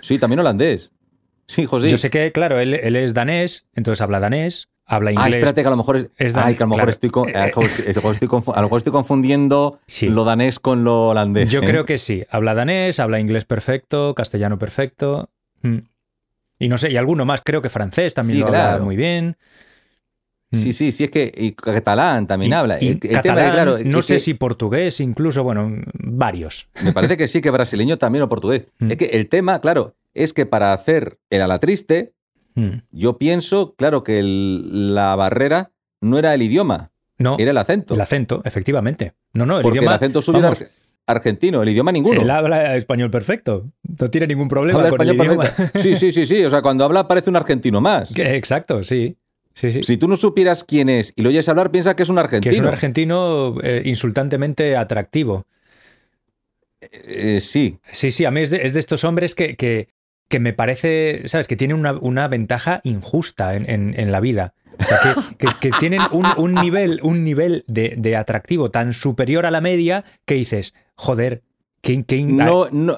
[0.00, 0.92] Sí, también holandés.
[1.46, 1.88] Sí, José.
[1.90, 5.26] Yo sé que, claro, él, él es danés, entonces habla danés, habla inglés.
[5.26, 6.08] Ah, espérate, que a lo mejor es.
[6.18, 6.90] es dan- Ay, que a lo mejor, claro.
[6.90, 7.10] estoy,
[8.92, 10.08] confundiendo Sí.
[10.08, 11.50] lo danés con lo holandés.
[11.50, 11.64] Yo ¿eh?
[11.66, 12.24] creo que sí.
[12.30, 15.30] Habla danés, habla inglés perfecto, castellano perfecto.
[15.62, 15.78] Mm.
[16.60, 19.36] Y no sé, y alguno más, creo que francés también Sí, lo habla muy bien.
[20.50, 21.32] Sí, sí, sí, es que.
[21.36, 22.78] Y catalán también Y- habla.
[22.80, 26.68] y El- el tema catalán, claro, no sé que si portugués, incluso, bueno, varios.
[26.82, 28.64] Me parece que sí, que brasileño también o portugués.
[28.78, 28.90] Mm.
[28.92, 32.14] Es que el tema, claro, es que para hacer el ala triste,
[32.54, 32.78] Mm.
[32.92, 35.70] yo pienso, claro, que el- la barrera
[36.00, 37.94] no era el idioma, No, era el acento.
[37.94, 39.12] el acento, efectivamente.
[39.34, 39.92] No, no, el porque idioma.
[39.92, 40.68] el acento suyo vamos, ar-
[41.06, 42.20] argentino, el idioma ninguno.
[42.22, 43.70] Él habla español perfecto.
[44.00, 45.50] No tiene ningún problema Habla con el español idioma.
[45.50, 45.78] perfecto.
[45.80, 46.44] Sí, sí, sí, sí.
[46.44, 48.12] O sea, cuando habla parece un argentino más.
[48.12, 49.16] Que- Exacto, sí.
[49.58, 49.82] Sí, sí.
[49.82, 52.20] Si tú no supieras quién es y lo oyes hablar, piensa que es un que
[52.20, 52.52] argentino.
[52.54, 55.46] es un argentino eh, insultantemente atractivo.
[56.80, 59.88] Eh, sí, Sí, sí, a mí es de, es de estos hombres que, que,
[60.28, 61.48] que me parece, ¿sabes?
[61.48, 64.54] Que tienen una, una ventaja injusta en, en- en la vida.
[64.78, 68.92] O sea, que, que- que tienen un, un nivel, un nivel de, de atractivo tan
[68.92, 71.42] superior a la media que dices, joder,
[71.80, 72.96] ¿quién, quién- no, no-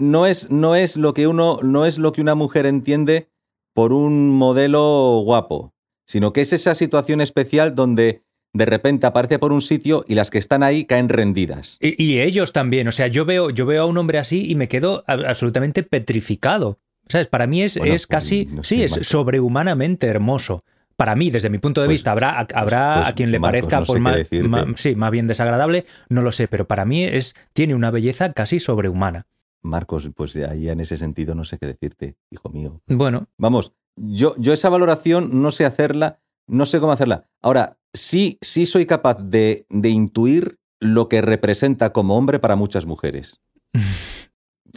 [0.00, 3.28] no es, no es lo que uno, no es lo que una mujer entiende
[3.72, 5.74] por un modelo guapo,
[6.06, 10.30] sino que es esa situación especial donde de repente aparece por un sitio y las
[10.30, 11.76] que están ahí caen rendidas.
[11.80, 14.54] Y, y ellos también, o sea, yo veo, yo veo a un hombre así y
[14.54, 16.78] me quedo absolutamente petrificado.
[17.08, 17.26] ¿Sabes?
[17.28, 20.64] Para mí es, Bueno, es pues, casi, no sí, es sobrehumanamente hermoso.
[20.96, 23.60] Para mí, desde mi punto de Pues- vista, habrá, habrá pues, a quien le Marcos,
[23.70, 27.04] parezca no pues, qué más, sí, más bien desagradable, no lo sé, pero para mí
[27.04, 29.26] es, tiene una belleza casi sobrehumana.
[29.62, 32.80] Marcos, pues ahí en ese sentido no sé qué decirte, hijo mío.
[32.86, 37.24] Bueno, Vamos, yo, yo esa valoración no sé hacerla, no sé cómo hacerla.
[37.42, 42.86] Ahora, sí, sí soy capaz de, de intuir lo que representa como hombre para muchas
[42.86, 43.40] mujeres.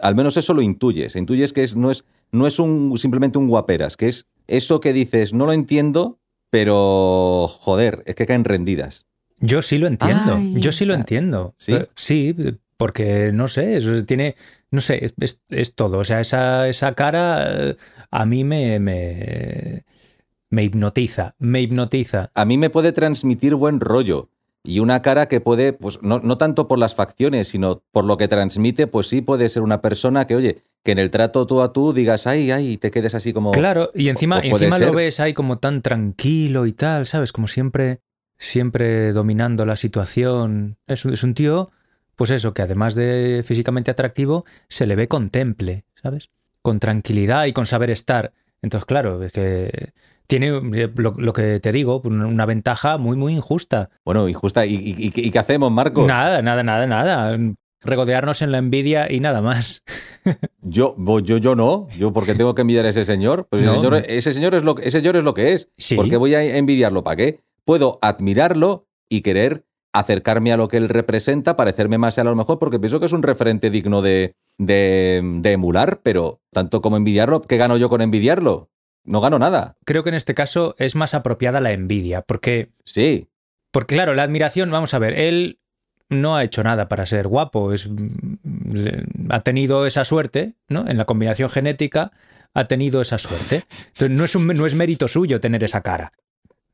[0.01, 1.15] Al menos eso lo intuyes.
[1.15, 4.93] Intuyes que es, no es, no es un, simplemente un guaperas, que es eso que
[4.93, 9.05] dices, no lo entiendo, pero joder, es que caen rendidas.
[9.39, 11.53] yo sí lo entiendo, Ay, yo sí lo ah, entiendo.
[11.57, 11.74] ¿sí?
[11.74, 12.36] Eh, Sí,
[12.78, 14.36] porque no sé, eso tiene,
[14.72, 15.97] no sé, es, es- todo.
[15.99, 17.76] O sea, esa, esa cara eh,
[18.11, 19.84] a mí me, me,
[20.49, 22.32] me hipnotiza, me hipnotiza.
[22.36, 24.30] A mí me puede transmitir buen rollo.
[24.63, 28.17] Y una cara que puede, pues no, no tanto por las facciones, sino por lo
[28.17, 31.61] que transmite, pues sí puede ser una persona que, oye, que en el trato tú
[31.61, 33.51] a tú digas, ay, ay, y te quedes así como...
[33.53, 37.32] Claro, y encima, encima lo ves ahí como tan tranquilo y tal, ¿sabes?
[37.32, 38.01] Como siempre,
[38.38, 40.78] siempre dominando la situación.
[40.88, 41.70] Es, un- es un tío,
[42.20, 46.32] pues eso, que además de físicamente atractivo, se le ve con temple, ¿sabes?
[46.61, 48.34] Con tranquilidad y con saber estar.
[48.61, 49.93] Entonces, claro, es que
[50.28, 53.89] tiene eh, lo, lo que te digo, una ventaja muy, muy injusta.
[54.03, 54.65] Bueno, injusta.
[54.65, 56.05] ¿Y, y, qué hacemos, Marco?
[56.05, 57.38] Nada, nada, nada, nada.
[57.80, 59.84] Regodearnos en la envidia y nada más.
[60.61, 61.88] Yo, yo, yo no.
[61.97, 63.47] Yo, porque tengo que envidiar a ese señor?
[63.49, 63.72] Pues No.
[63.72, 65.70] ese, señor, ese, señor es lo, que- ese señor es lo que es.
[65.78, 65.95] Sí.
[65.95, 67.01] ¿Por qué voy a envidiarlo?
[67.05, 67.39] ¿Para qué?
[67.63, 69.63] Puedo admirarlo y querer
[69.94, 73.14] acercarme a lo que él representa, parecerme más a lo mejor, porque pienso que es
[73.14, 78.02] un referente digno de, de, de emular, pero tanto como envidiarlo, ¿qué gano yo con
[78.02, 78.70] envidiarlo?
[79.04, 79.78] No gano nada.
[79.86, 83.30] Creo que en este caso es más apropiada la envidia, porque Sí,
[83.72, 85.60] Porque claro, la admiración, vamos a ver, él
[86.10, 87.88] no ha hecho nada para ser guapo, es,
[88.72, 90.88] le- ha tenido esa suerte, ¿no?
[90.88, 92.12] En la combinación genética
[92.54, 93.64] ha tenido esa suerte.
[93.88, 96.14] Entonces, no es, un- no es mérito suyo tener esa cara,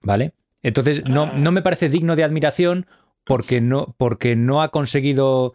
[0.02, 0.34] ¿vale?
[0.64, 2.88] Entonces, no, no me parece digno de admiración
[3.26, 5.54] porque no, porque no ha conseguido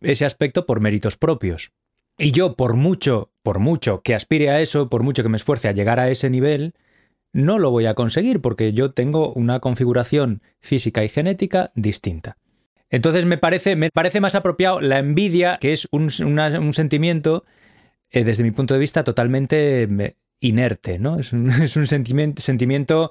[0.00, 1.72] ese aspecto por méritos propios.
[2.16, 5.68] Y yo, por mucho, por mucho que aspire a eso, por mucho que me esfuerce
[5.68, 6.74] a llegar a ese nivel,
[7.32, 12.36] no lo voy a conseguir porque yo tengo una configuración física y genética distinta.
[12.90, 17.44] Entonces me parece, me parece más apropiado la envidia, que es un, un sentimiento,
[18.10, 21.18] eh, desde mi punto de vista, totalmente inerte, ¿no?
[21.18, 23.10] Es un, es un sentimiento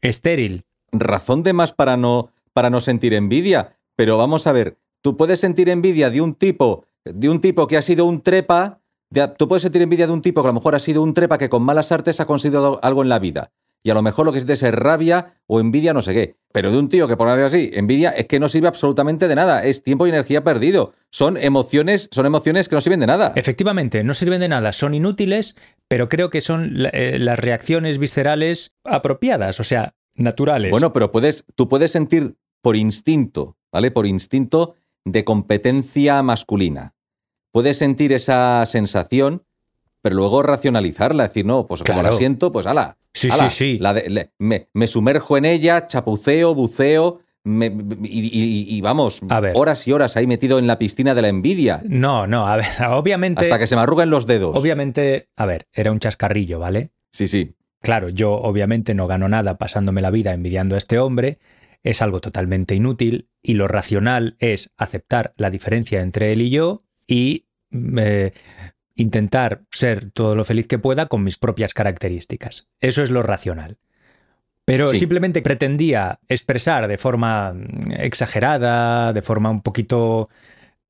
[0.00, 0.64] estéril.
[0.92, 3.76] razón de más para no, para no sentir envidia.
[3.94, 7.76] Pero vamos a ver, tú puedes sentir envidia de un tipo, de un tipo que
[7.76, 8.80] ha sido un trepa,
[9.10, 11.14] de- tú puedes sentir envidia de un tipo que a lo mejor ha sido un
[11.14, 13.52] trepa que con malas artes ha conseguido algo en la vida.
[13.84, 16.36] Y a lo mejor lo que sientes es rabia o envidia, no sé qué.
[16.52, 19.36] Pero de un tío que por decirlo así, envidia es que no sirve absolutamente de
[19.36, 19.64] nada.
[19.64, 20.94] Es tiempo y energía perdido.
[21.12, 23.32] Son emociones, son emociones que no sirven de nada.
[23.36, 25.54] Efectivamente, no sirven de nada, son inútiles,
[25.86, 30.72] pero creo que son eh, las reacciones viscerales apropiadas, o sea, naturales.
[30.72, 33.90] Bueno, pero puedes, tú puedes sentir por instinto, ¿vale?
[33.90, 36.94] Por instinto de competencia masculina.
[37.52, 39.44] Puedes sentir esa sensación,
[40.02, 42.98] pero luego racionalizarla, decir, no, pues como la siento, pues ala.
[43.14, 43.78] Sí, ala, sí, sí.
[43.78, 47.66] la de- le- me, me sumerjo en ella, chapuceo, buceo, me-
[48.04, 49.54] y, y- y vamos, A ver.
[49.56, 52.66] horas y horas ahí metido en la piscina de la envidia, No, no, a ver,
[52.90, 53.40] obviamente.
[53.40, 54.56] hasta que se me arrugan los dedos.
[54.56, 56.90] Obviamente, a ver, era un chascarrillo, ¿vale?
[57.10, 57.54] Sí, sí.
[57.80, 61.38] Claro, yo obviamente no gano nada pasándome la vida envidiando a este hombre,
[61.82, 66.82] es algo totalmente inútil y lo racional es aceptar la diferencia entre él y yo
[67.06, 68.32] y eh,
[68.94, 72.66] intentar ser todo lo feliz que pueda con mis propias características.
[72.80, 73.78] Eso es lo racional.
[74.64, 74.98] Pero Sí.
[74.98, 80.28] simplemente pretendía expresar de forma mm, exagerada, de forma un poquito,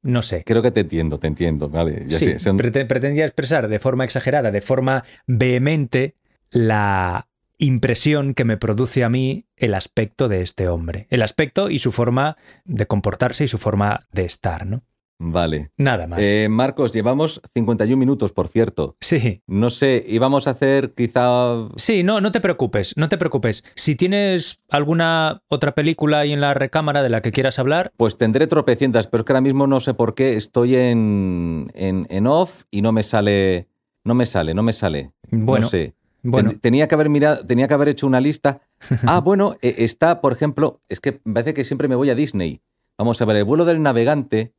[0.03, 1.69] no sé, Creo que te entiendo, te entiendo.
[1.69, 6.15] Vale, ya Sí, sé, son- pretendía expresar de forma exagerada, de forma vehemente,
[6.51, 7.28] la
[7.59, 11.07] impresión que me produce a mí el aspecto de este hombre.
[11.11, 14.83] El aspecto y su forma de comportarse y su forma de estar, ¿no?
[15.21, 15.73] Vale.
[15.77, 16.21] Nada más.
[16.23, 18.97] Eh, Marcos, llevamos 51 minutos, por cierto.
[19.01, 19.43] sí.
[19.49, 21.69] No sé, íbamos a hacer quizá...
[21.77, 23.65] Sí, no, no te preocupes, no te preocupes.
[23.75, 28.17] Si tienes alguna otra película ahí en la recámara de la que quieras hablar, Pues
[28.17, 32.27] tendré tropecientas, pero es que ahora mismo no sé por qué estoy en, en, en
[32.29, 33.67] off y no me sale...
[34.05, 35.11] No me sale, no me sale.
[35.33, 35.95] bueno, no sé.
[36.23, 38.61] Bueno, Ten- tenía que haber mirado, tenía que haber hecho una lista.
[39.07, 42.15] Ah, bueno, eh, está, por ejemplo, es que me parece que siempre me voy a
[42.15, 42.61] Disney.
[42.97, 44.53] Vamos a ver, el vuelo del navegante.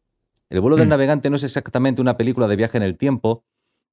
[0.49, 0.89] El vuelo del Mm.
[0.89, 3.43] navegante no es exactamente una película de viaje en el tiempo,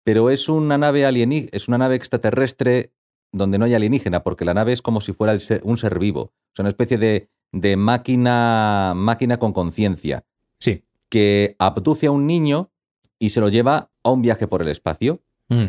[0.05, 2.93] pero es una nave alienígena, es una nave extraterrestre
[3.33, 6.21] donde no hay alienígena, porque la nave es como si fuera ser- un ser vivo.
[6.23, 10.25] O sea, una especie de, de máquina, máquina con conciencia
[10.59, 10.85] sí.
[11.11, 12.71] que abduce a un niño
[13.19, 15.23] y se lo lleva a un viaje por el espacio.
[15.49, 15.67] Mm,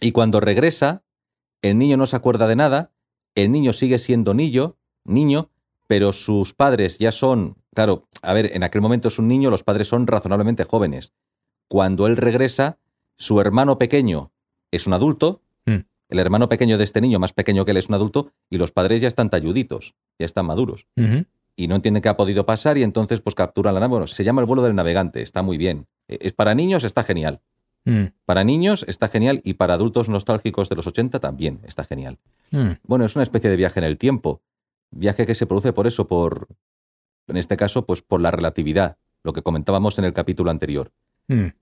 [0.00, 1.02] Y cuando regresa,
[1.62, 2.92] el niño no se acuerda de nada,
[3.34, 5.50] el niño sigue siendo niño, niño,
[5.86, 9.64] pero sus padres ya son, claro, a ver, en aquel momento es un niño, los
[9.64, 11.12] padres son razonablemente jóvenes.
[11.68, 12.78] Cuando él regresa,
[13.16, 14.32] su hermano pequeño
[14.70, 15.84] es un adulto, Mm.
[16.08, 18.72] el hermano pequeño de este niño, más pequeño que él, es un adulto, y los
[18.72, 20.86] padres ya están talluditos, ya están maduros.
[21.56, 23.90] Y no entienden qué ha podido pasar y entonces pues capturan la nave.
[23.90, 25.86] Bueno, se llama el vuelo del navegante, está muy bien.
[26.08, 27.42] Eh, Es para niños, está genial.
[27.84, 32.18] Mm, Para niños está genial y para adultos nostálgicos de los 80 también está genial.
[32.50, 32.72] mm.
[32.84, 34.42] Bueno, es una especie de viaje en el tiempo.
[34.90, 36.48] Viaje que se produce por eso, por,
[37.28, 40.92] en este caso, pues por la relatividad, lo que comentábamos en el capítulo anterior,
[41.28, 41.52] Mm.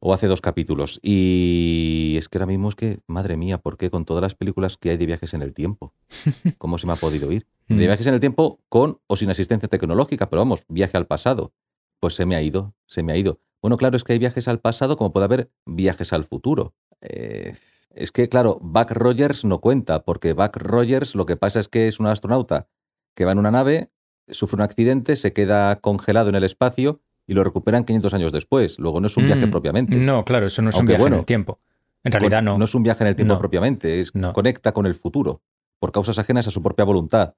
[0.00, 1.00] o hace dos capítulos.
[1.02, 4.76] Y es que ahora mismo es que, madre mía, ¿por qué con todas las películas
[4.76, 5.94] que hay de viajes en el tiempo?
[6.58, 7.46] ¿Cómo se me ha podido ir?
[7.68, 11.52] De viajes en el tiempo con o sin asistencia tecnológica, pero vamos, viaje al pasado.
[12.00, 13.40] Pues se me ha ido, se me ha ido.
[13.64, 16.74] Bueno, claro, es que hay viajes al pasado como puede haber viajes al futuro.
[17.00, 17.54] Eh,
[17.94, 21.88] es que, claro, Buck Rogers no cuenta, porque Buck Rogers lo que pasa es que
[21.88, 22.68] es un astronauta
[23.14, 23.90] que va en una nave,
[24.28, 28.78] sufre un accidente, se queda congelado en el espacio y lo recuperan 500 años después.
[28.78, 29.96] Luego no es un viaje Mm, propiamente.
[29.96, 31.58] No, claro, eso no es un viaje bueno, en el tiempo.
[32.02, 32.58] En realidad no.
[32.58, 33.40] No es un viaje en el tiempo No.
[33.40, 34.34] propiamente, es No.
[34.34, 35.40] conecta con el futuro,
[35.78, 37.32] por causas ajenas a su propia voluntad.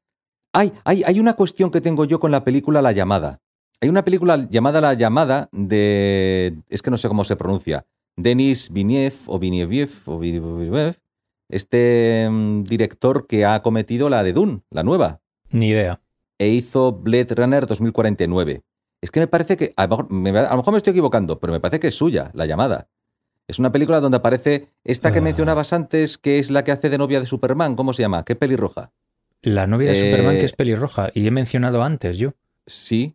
[0.53, 3.43] Hay, hay, hay una cuestión que tengo yo con la película La llamada.
[3.81, 6.57] Hay una película llamada La llamada de...
[6.69, 7.85] es que no sé cómo se pronuncia.
[8.17, 10.95] Denis Villeneuve o Villeneuve o Villeneuve,
[11.49, 15.21] este mm, director que ha cometido la de Dune, la nueva,
[15.51, 16.01] Ni idea.
[16.39, 18.63] e hizo Blade Runner 2049.
[19.03, 21.39] Es que me parece que, a lo, mejor, me, a lo mejor me estoy equivocando,
[21.39, 22.89] pero me parece que es suya, La llamada.
[23.47, 25.23] Es una película donde aparece esta que Ah.
[25.23, 27.77] mencionabas antes, que es la que hace de novia de Superman.
[27.77, 28.25] ¿Cómo se llama?
[28.25, 28.91] ¿Qué pelirroja?
[29.43, 31.11] La novia de Eh, Superman que es pelirroja.
[31.15, 32.33] Y he mencionado antes yo.
[32.67, 33.15] Sí,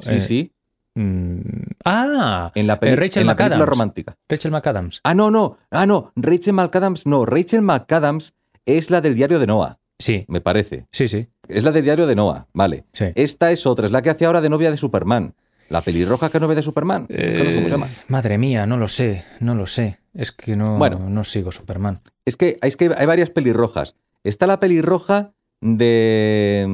[0.00, 0.52] sí, eh, sí.
[0.94, 1.40] mm,
[1.84, 4.16] ah, En la, peli- eh, Rachel en la película romántica.
[4.28, 5.00] Rachel McAdams.
[5.04, 5.58] Ah, no, no.
[5.70, 6.12] Ah, no.
[6.16, 7.06] Rachel McAdams.
[7.06, 8.34] No, Rachel McAdams
[8.66, 10.86] es la del diario de Noah, Sí, me parece.
[10.92, 11.28] sí, sí.
[11.48, 12.84] Es la del diario de Noah, vale.
[12.92, 13.06] sí.
[13.14, 15.34] Esta es otra, es la que hace ahora de novia de Superman.
[15.70, 17.06] La pelirroja que es novia de Superman.
[17.08, 17.86] Que no sé cómo se llama.
[17.86, 19.98] Eh, madre mía, no lo sé, no lo sé.
[20.14, 20.98] Es que no, Bueno.
[21.10, 22.00] no sigo Superman.
[22.24, 23.94] Es que, es que hay varias pelirrojas.
[24.24, 26.64] Está la pelirroja de,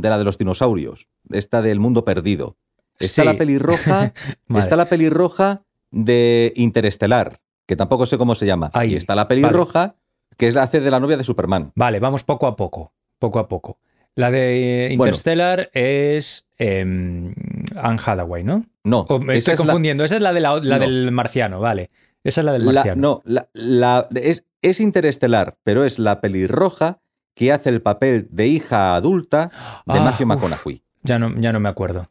[0.00, 2.56] de la de los dinosaurios, esta del mundo perdido.
[2.98, 3.26] Está Sí.
[3.26, 4.12] la pelirroja,
[4.48, 4.60] Vale.
[4.60, 8.70] está la pelirroja de Interestelar, que tampoco sé cómo se llama.
[8.74, 9.96] Ahí, y está la pelirroja,
[10.36, 11.72] que es la hace de la novia de Superman.
[11.74, 13.78] Vale, vamos poco a poco, poco a poco.
[14.16, 15.10] La de Bueno.
[15.10, 17.34] Interstellar es em,
[17.76, 18.64] Anne Hathaway, ¿no?
[18.84, 20.04] No, O me estoy es la- confundiendo.
[20.04, 20.80] Esa es la, de la, la No.
[20.84, 21.90] del marciano, vale.
[22.22, 23.00] Esa es la del marciano.
[23.02, 27.00] no, la, la- es, es Interestelar, pero es la pelirroja
[27.34, 29.50] que hace el papel de hija adulta
[29.86, 30.34] de Ah, Matthew uf.
[30.34, 30.82] McConaughey.
[31.02, 32.06] Ya, no, ya no me acuerdo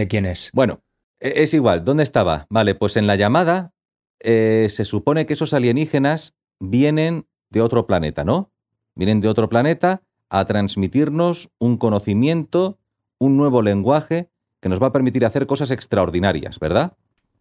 [0.00, 0.50] de quién es.
[0.52, 0.82] Bueno,
[1.20, 1.84] e- es igual.
[1.84, 2.46] ¿Dónde estaba?
[2.50, 3.72] Vale, pues en la llamada
[4.20, 8.50] eh, se supone que esos alienígenas vienen de otro planeta, ¿no?
[8.94, 12.78] Vienen de otro planeta a transmitirnos un conocimiento,
[13.18, 14.30] un nuevo lenguaje
[14.60, 16.94] que nos va a permitir hacer cosas extraordinarias, ¿verdad?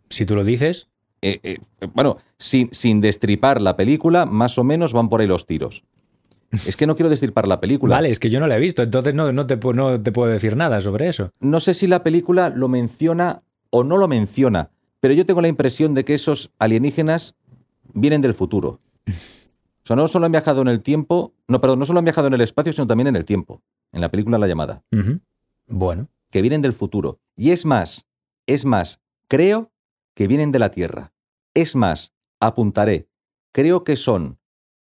[0.09, 0.89] Si tú lo dices.
[1.21, 1.57] Eh, eh,
[1.93, 5.83] bueno, sin, sin destripar la película, más o menos van por ahí los tiros.
[6.65, 7.95] Es que no quiero destripar la película.
[7.95, 10.31] Vale, es que yo no la he visto, entonces no, no, te, no te puedo
[10.31, 11.31] decir nada sobre eso.
[11.39, 15.47] No sé si la película lo menciona o no lo menciona, pero yo tengo la
[15.47, 17.35] impresión de que esos alienígenas
[17.93, 18.81] vienen del futuro.
[19.07, 22.27] O sea, no solo han viajado en el tiempo, no, perdón, no solo han viajado
[22.27, 24.83] en el espacio, sino también en el tiempo, en la película La llamada.
[25.67, 27.19] Bueno, que vienen del futuro.
[27.35, 28.07] Y es más,
[28.47, 29.71] es más, creo
[30.15, 31.13] que vienen de la Tierra.
[31.53, 33.07] Es más, apuntaré,
[33.51, 34.38] creo que son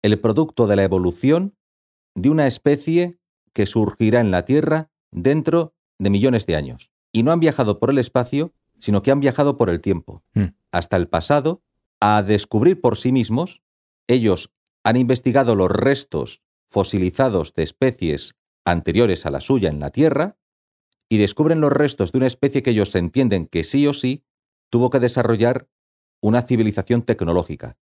[0.01, 1.55] el producto de la evolución
[2.15, 3.19] de una especie
[3.53, 6.91] que surgirá en la Tierra dentro de millones de años.
[7.11, 10.45] Y no han viajado por el espacio, sino que han viajado por el tiempo, Mm.
[10.71, 11.61] hasta el pasado,
[11.99, 13.61] a descubrir por sí mismos.
[14.07, 14.51] Ellos
[14.83, 20.37] han investigado los restos fosilizados de especies anteriores a la suya en la Tierra
[21.09, 24.23] y descubren los restos de una especie que ellos entienden que sí o sí
[24.69, 25.67] tuvo que desarrollar
[26.21, 27.77] una civilización tecnológica.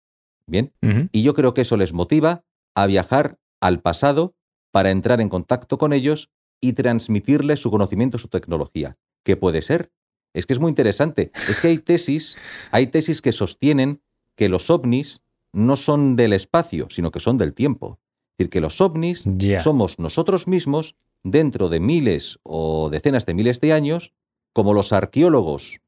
[0.47, 0.71] Bien,
[1.11, 2.43] y yo creo que eso les motiva
[2.75, 4.35] a viajar al pasado
[4.71, 6.29] para entrar en contacto con ellos
[6.61, 8.97] y transmitirles su conocimiento, su tecnología.
[9.23, 9.91] ¿Qué puede ser?
[10.33, 11.31] Es que es muy interesante.
[11.49, 12.37] Es que hay tesis,
[12.71, 14.01] hay tesis que sostienen
[14.35, 15.23] que los ovnis
[15.53, 17.99] no son del espacio, sino que son del tiempo.
[18.31, 19.23] Es decir, que los ovnis
[19.63, 24.13] somos nosotros mismos dentro de miles o decenas de miles de años,
[24.53, 25.79] como los arqueólogos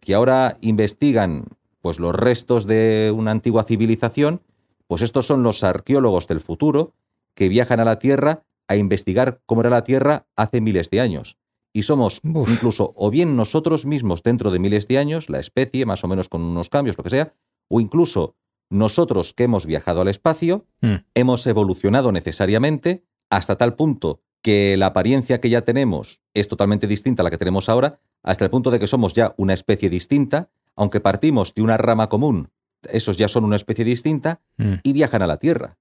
[0.00, 1.46] que ahora investigan
[1.84, 4.40] pues los restos de una antigua civilización,
[4.86, 6.94] pues estos son los arqueólogos del futuro
[7.34, 11.36] que viajan a la Tierra a investigar cómo era la Tierra hace miles de años.
[11.74, 12.48] Y somos Uf.
[12.50, 16.30] incluso o bien nosotros mismos dentro de miles de años, la especie, más o menos
[16.30, 17.34] con unos cambios, lo que sea,
[17.68, 18.34] o incluso
[18.70, 20.94] nosotros que hemos viajado al espacio, Mm.
[21.14, 27.20] hemos evolucionado necesariamente hasta tal punto que la apariencia que ya tenemos es totalmente distinta
[27.22, 30.48] a la que tenemos ahora, hasta el punto de que somos ya una especie distinta,
[30.76, 32.50] aunque partimos de una rama común,
[32.90, 34.74] esos ya son una especie distinta Mm.
[34.82, 35.78] y viajan a la Tierra.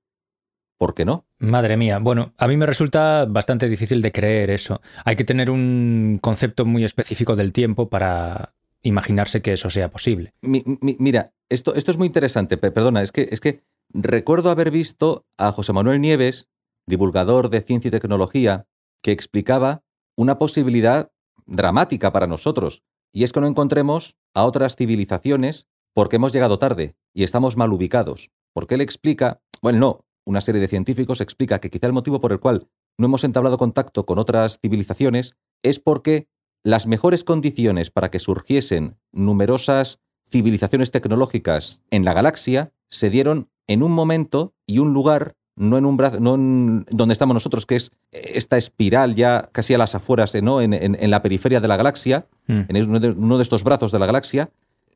[0.77, 1.25] ¿Por qué no?
[1.39, 4.81] Madre mía, bueno, a mí me resulta bastante difícil de creer eso.
[5.05, 10.33] Hay que tener un concepto muy específico del tiempo para imaginarse que eso sea posible.
[10.41, 13.61] Mi- mi- mira, esto, esto es muy interesante, pe- perdona, es que, es que
[13.93, 16.47] recuerdo haber visto a José Manuel Nieves,
[16.85, 18.65] divulgador de ciencia y tecnología,
[19.01, 19.83] que explicaba
[20.17, 21.11] una posibilidad
[21.45, 22.83] dramática para nosotros,
[23.14, 27.72] y es que no encontremos a otras civilizaciones porque hemos llegado tarde y estamos mal
[27.72, 28.32] ubicados.
[28.53, 32.32] Porque él explica, bueno, no, una serie de científicos explica que quizá el motivo por
[32.32, 36.28] el cual no hemos entablado contacto con otras civilizaciones es porque
[36.64, 39.99] las mejores condiciones para que surgiesen numerosas
[40.30, 45.86] civilizaciones tecnológicas en la galaxia se dieron en un momento y un lugar, no en
[45.86, 49.93] un brazo, no en donde estamos nosotros, que es esta espiral ya casi a las
[49.95, 50.62] afueras, ¿no?
[50.62, 52.62] en, en- en la periferia de la galaxia, Mm.
[52.68, 54.49] en uno de, uno de estos brazos de la galaxia,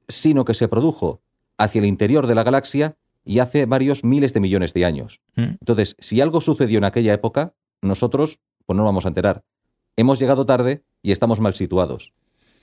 [0.08, 1.22] sino que se produjo
[1.58, 5.22] hacia el interior de la galaxia y hace varios miles de millones de años.
[5.36, 5.44] Mm.
[5.62, 9.44] Entonces, si algo sucedió en aquella época, nosotros pues no nos vamos a enterar.
[9.96, 12.12] Hemos llegado tarde y estamos mal situados.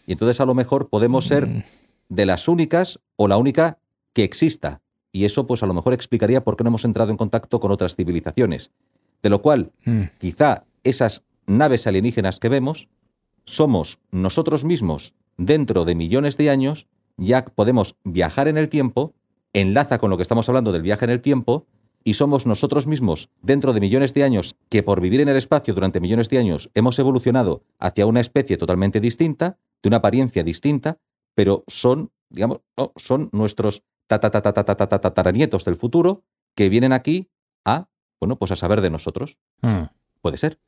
[0.07, 1.63] Y entonces a lo mejor podemos ser Mm.
[2.11, 3.79] de las únicas o la única
[4.13, 4.83] que exista.
[5.15, 7.71] Y eso pues a lo mejor explicaría por qué no hemos entrado en contacto con
[7.71, 8.73] otras civilizaciones.
[9.23, 10.03] De lo cual, Mm.
[10.19, 12.89] quizá esas naves alienígenas que vemos
[13.45, 19.15] somos nosotros mismos dentro de millones de años, ya podemos viajar en el tiempo,
[19.53, 21.67] enlaza con lo que estamos hablando del viaje en el tiempo,
[22.03, 25.75] y somos nosotros mismos dentro de millones de años que por vivir en el espacio
[25.75, 30.99] durante millones de años hemos evolucionado hacia una especie totalmente distinta, de una apariencia distinta,
[31.35, 36.25] pero son, digamos, no, son nuestros tataranietos del futuro
[36.55, 37.31] que vienen aquí
[37.65, 37.89] a,
[38.21, 39.41] bueno, pues a saber de nosotros.
[39.63, 39.85] Mm.
[40.21, 40.59] Puede ser.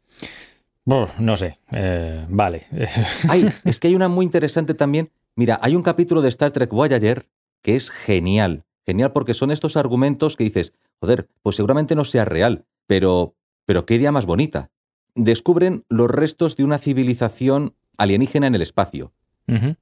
[0.85, 1.59] Buh, no sé.
[1.73, 2.67] Eh, vale.
[3.29, 5.11] Ay, es que hay una muy interesante también.
[5.35, 7.29] Mira, hay un capítulo de Star Trek Voyager
[7.63, 8.65] que es genial.
[8.87, 13.35] Genial porque son estos argumentos que dices, joder, pues seguramente no sea real, pero,
[13.65, 14.71] pero qué idea más bonita.
[15.17, 19.13] Descubren los restos de una civilización alienígena en el espacio,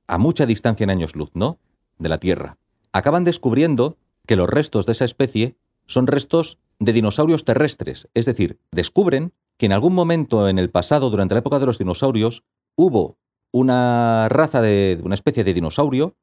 [0.06, 1.58] a mucha distancia en años luz, ¿no?
[1.98, 2.56] De la Tierra.
[2.94, 8.60] Acaban descubriendo que los restos de esa especie son restos de dinosaurios terrestres, es decir,
[8.70, 12.44] descubren que en algún momento en el pasado, durante la época de los dinosaurios,
[12.76, 13.18] hubo
[13.52, 16.16] una raza de una especie de dinosaurio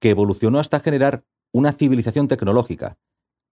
[0.00, 2.96] que evolucionó hasta generar una civilización tecnológica.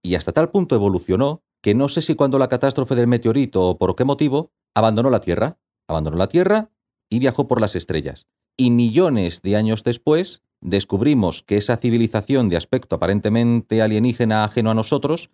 [0.03, 3.77] Y hasta tal punto evolucionó que no sé si cuando la catástrofe del meteorito o
[3.77, 5.59] por qué motivo, abandonó la Tierra.
[5.87, 6.71] Abandonó la Tierra
[7.11, 8.25] y viajó por las estrellas.
[8.57, 14.73] Y millones de años después descubrimos que esa civilización de aspecto aparentemente alienígena ajeno a
[14.73, 15.29] nosotros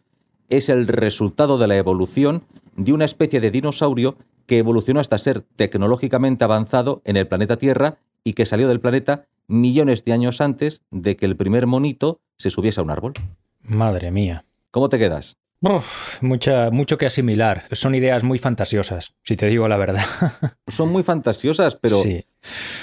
[0.49, 2.43] es el resultado de la evolución
[2.75, 7.97] de una especie de dinosaurio que evolucionó hasta ser tecnológicamente avanzado en el planeta Tierra
[8.25, 12.49] y que salió del planeta millones de años antes de que el primer monito se
[12.49, 13.13] subiese a un árbol.
[13.61, 14.43] Madre mía.
[14.69, 15.37] ¿Cómo te quedas?
[15.63, 17.65] Uf, mucha, mucho que asimilar.
[17.71, 20.03] Son ideas muy fantasiosas, si te digo la verdad.
[20.67, 22.25] Son muy fantasiosas, pero, sí,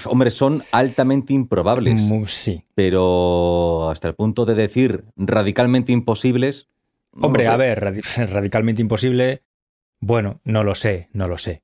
[0.05, 2.01] hombre, son altamente improbables.
[2.27, 2.65] sí.
[2.75, 6.69] Pero hasta el punto de decir radicalmente imposibles.
[7.15, 9.43] no Hombre, a ver, radi- radicalmente imposible.
[10.01, 11.63] Bueno, no lo sé, no lo sé.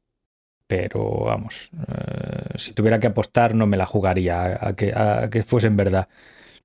[0.66, 5.28] Pero vamos, eh, si tuviera que apostar, no me la jugaría a, a que, a
[5.30, 6.08] que fuesen verdad.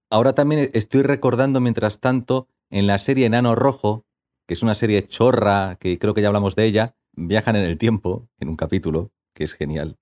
[0.10, 4.06] Ahora también estoy recordando, mientras tanto, en la serie Enano Rojo,
[4.50, 7.78] que es una serie chorra, que creo que ya hablamos de ella, viajan en el
[7.78, 9.98] tiempo, en un capítulo, que es genial.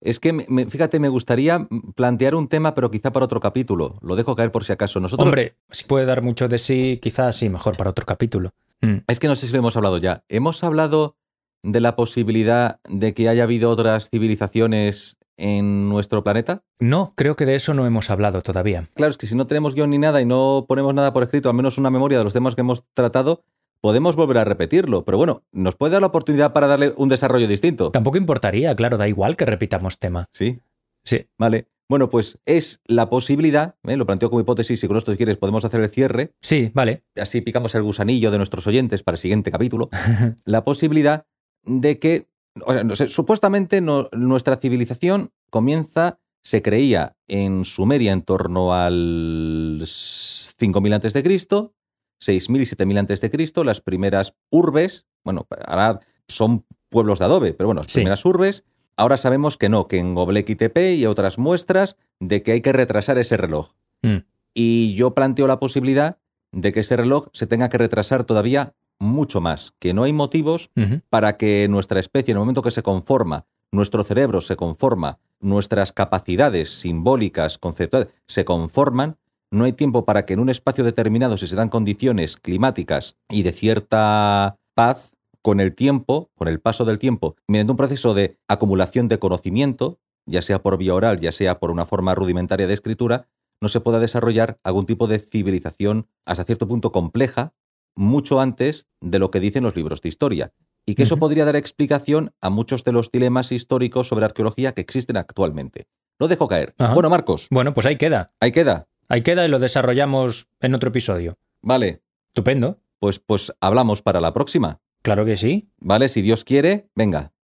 [0.00, 3.98] Es que, me- fíjate, me gustaría plantear un tema, pero quizá para otro capítulo.
[4.00, 4.98] Lo dejo caer por si acaso.
[4.98, 8.54] Nosotros, Hombre, si puede dar mucho de sí, quizás sí, mejor para otro capítulo.
[8.80, 9.00] Mm.
[9.08, 10.24] es que no sé si lo hemos hablado ya.
[10.30, 11.18] ¿Hemos hablado
[11.62, 16.62] de la posibilidad de que haya habido otras civilizaciones en nuestro planeta?
[16.80, 18.88] No, creo que de eso no hemos hablado todavía.
[18.94, 21.50] Claro, es que si no tenemos guion ni nada y no ponemos nada por escrito,
[21.50, 23.44] al menos una memoria de los temas que hemos tratado,
[23.82, 25.04] podemos volver a repetirlo.
[25.04, 27.90] Pero bueno, nos puede dar la oportunidad para darle un desarrollo distinto.
[27.90, 30.24] Tampoco importaría, claro, da igual que repitamos tema.
[30.32, 30.60] Sí,
[31.04, 31.66] Sí, vale.
[31.88, 33.96] Bueno, pues es la posibilidad, ¿eh?
[33.96, 37.02] lo planteo como hipótesis, y con esto si quieres podemos hacer el cierre, sí, vale.
[37.20, 39.90] así picamos el gusanillo de nuestros oyentes para el siguiente capítulo,
[40.46, 41.26] la posibilidad
[41.64, 42.28] de que,
[42.64, 48.72] o sea, no sé, supuestamente no- nuestra civilización comienza, se creía en Sumeria en torno
[48.74, 51.74] al 5000 antes de Cristo,
[52.22, 57.52] 6000 y 7000 antes de Cristo, las primeras urbes, bueno, ahora son pueblos de adobe,
[57.52, 57.98] pero bueno, las Sí.
[57.98, 58.64] primeras urbes,
[58.96, 62.72] ahora sabemos que no, que en Göbekli Tepe y otras muestras de que hay que
[62.72, 63.72] retrasar ese reloj.
[64.02, 64.18] Mm.
[64.54, 66.18] Y yo planteo la posibilidad
[66.52, 70.70] de que ese reloj se tenga que retrasar todavía mucho más, que no hay motivos
[71.10, 75.90] para que nuestra especie, en el momento que se conforma, nuestro cerebro se conforma, nuestras
[75.92, 79.16] capacidades simbólicas, conceptuales, se conforman,
[79.52, 83.42] no hay tiempo para que en un espacio determinado, si se dan condiciones climáticas y
[83.42, 85.10] de cierta paz,
[85.42, 89.98] con el tiempo, con el paso del tiempo, mediante un proceso de acumulación de conocimiento,
[90.24, 93.28] ya sea por vía oral, ya sea por una forma rudimentaria de escritura,
[93.60, 97.54] no se pueda desarrollar algún tipo de civilización hasta cierto punto compleja,
[97.96, 100.52] mucho antes de lo que dicen los libros de historia.
[100.86, 104.80] Y que eso podría dar explicación a muchos de los dilemas históricos sobre arqueología que
[104.80, 105.86] existen actualmente.
[106.18, 106.74] Lo dejo caer.
[106.78, 106.94] Ajá.
[106.94, 108.32] Bueno, Marcos, Bueno, pues ahí queda.
[108.40, 108.88] ahí queda.
[109.08, 111.38] Ahí queda y lo desarrollamos en otro episodio.
[111.60, 112.80] Vale, Estupendo.
[112.98, 114.80] pues, pues hablamos para la próxima.
[115.02, 115.68] Claro que sí.
[115.78, 116.08] ¿Vale?
[116.08, 117.32] Si Dios quiere, venga.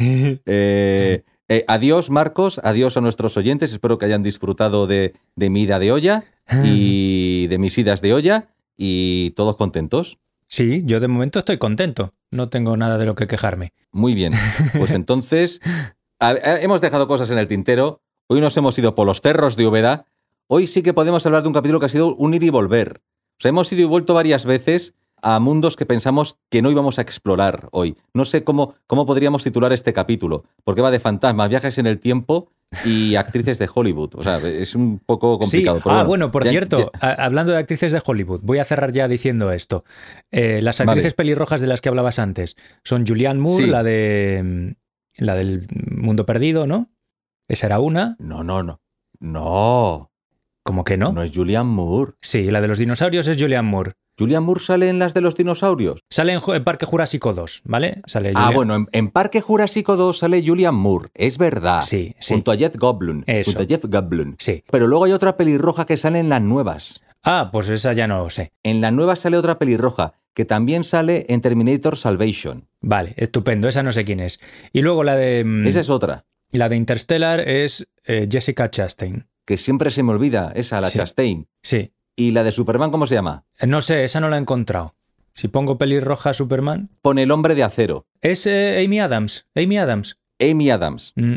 [0.00, 2.60] Eh, eh, adiós, Marcos.
[2.62, 3.72] Adiós a nuestros oyentes.
[3.72, 6.24] Espero que hayan disfrutado de, de mi ida de olla
[6.64, 10.18] y de mis idas de olla y todos contentos.
[10.46, 12.14] Sí, yo de momento estoy contento.
[12.30, 13.72] No tengo nada de lo que quejarme.
[13.92, 14.32] Muy bien.
[14.78, 15.60] Pues entonces,
[16.20, 18.02] a- a- hemos dejado cosas en el tintero.
[18.28, 20.06] Hoy nos hemos ido por los cerros de Úbeda.
[20.50, 23.02] Hoy sí que podemos hablar de un capítulo que ha sido un ir y volver.
[23.02, 26.98] O sea, hemos ido y vuelto varias veces a mundos que pensamos que no íbamos
[26.98, 27.96] a explorar hoy.
[28.14, 31.98] No sé cómo, cómo podríamos titular este capítulo, porque va de fantasmas, viajes en el
[31.98, 32.50] tiempo
[32.86, 34.14] y actrices de Hollywood.
[34.14, 35.78] O sea, es un poco complicado.
[35.78, 35.82] Sí.
[35.84, 38.92] pero ah, bueno, por ya- cierto, ya- hablando de actrices de Hollywood, voy a cerrar
[38.92, 39.84] ya diciendo esto.
[40.30, 41.16] Eh, las actrices Vale.
[41.16, 43.70] pelirrojas de las que hablabas antes son Julianne Moore, Sí.
[43.70, 44.40] la de
[45.18, 46.90] mm, la del Mundo Perdido, ¿no?
[47.48, 48.16] Esa era una.
[48.18, 48.80] No, no, no.
[49.20, 50.10] No,
[50.68, 51.12] ¿Cómo que no?
[51.14, 52.12] no es Julianne Moore.
[52.20, 53.92] Sí, la de los dinosaurios es Julianne Moore.
[54.18, 56.00] ¿Julianne Moore sale en las de los dinosaurios?
[56.10, 58.02] Sale en, Parque Jurásico 2, ¿vale?
[58.06, 61.80] Sale Ah, Julianne- bueno, en, en Parque Jurásico 2 sale Julian Moore, es verdad.
[61.80, 62.34] Sí, sí.
[62.34, 63.22] Junto a Jeff Goldblum.
[63.26, 63.52] Eso.
[63.52, 64.34] Junto a Jeff Goldblum.
[64.38, 64.62] Sí.
[64.70, 67.00] Pero luego hay otra pelirroja que sale en las nuevas.
[67.24, 68.52] Ah, pues esa ya no lo sé.
[68.62, 72.68] En la nueva sale otra pelirroja que también sale en Terminator Salvation.
[72.82, 73.68] Vale, estupendo.
[73.68, 74.38] Esa no sé quién es.
[74.72, 76.26] Y luego la de mm, Esa es otra.
[76.52, 79.26] la de Interstellar es eh, Jessica Chastain.
[79.48, 80.98] Que siempre se me olvida, esa, la Sí.
[80.98, 81.48] Chastain.
[81.62, 81.94] Sí.
[82.16, 83.46] ¿Y la de Superman cómo se llama?
[83.58, 84.94] Eh, No sé, esa no la he encontrado.
[85.32, 86.90] Si pongo pelirroja Superman.
[87.00, 88.06] Pone el hombre de acero.
[88.20, 89.46] Es eh, Amy Adams.
[89.54, 90.18] Amy Adams.
[90.38, 91.14] Amy Adams.
[91.16, 91.36] Mm,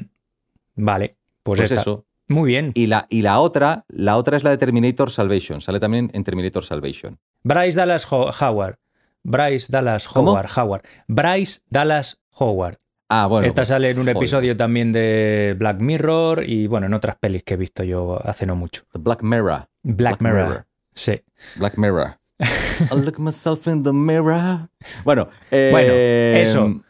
[0.75, 1.79] Vale, pues, Pues esta.
[1.79, 2.05] eso.
[2.27, 2.73] Muy bien.
[2.75, 5.61] Y la, y la otra, la otra es la de Terminator Salvation.
[5.61, 7.17] Sale también en Terminator Salvation.
[7.43, 8.77] Bryce Dallas Ho- Howard.
[9.23, 10.31] Bryce Dallas ¿Cómo?
[10.31, 10.49] Howard.
[10.57, 10.81] Howard.
[11.07, 12.77] Bryce Dallas Howard.
[13.13, 13.45] Ah, bueno.
[13.45, 14.15] Esta pues, sale en un joder.
[14.15, 18.45] episodio también de Black Mirror y bueno, en otras pelis que he visto yo hace
[18.45, 18.83] no mucho.
[18.93, 19.67] The Black Mirror.
[19.83, 20.65] Black, Mirror.
[20.93, 21.21] Sí.
[21.57, 22.17] Black Mirror.
[22.39, 24.69] I look myself in the mirror.
[25.03, 25.93] Bueno, eh, Bueno,
[26.41, 26.81] eso.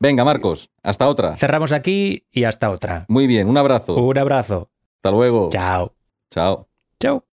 [0.00, 1.36] Venga, Marcos, hasta otra.
[1.36, 3.04] Cerramos aquí y hasta otra.
[3.08, 3.94] Muy bien, un abrazo.
[3.96, 4.70] Un abrazo.
[4.96, 5.50] Hasta luego.
[5.52, 5.94] Chao.
[6.30, 6.68] Chao.
[6.98, 7.26] Chao.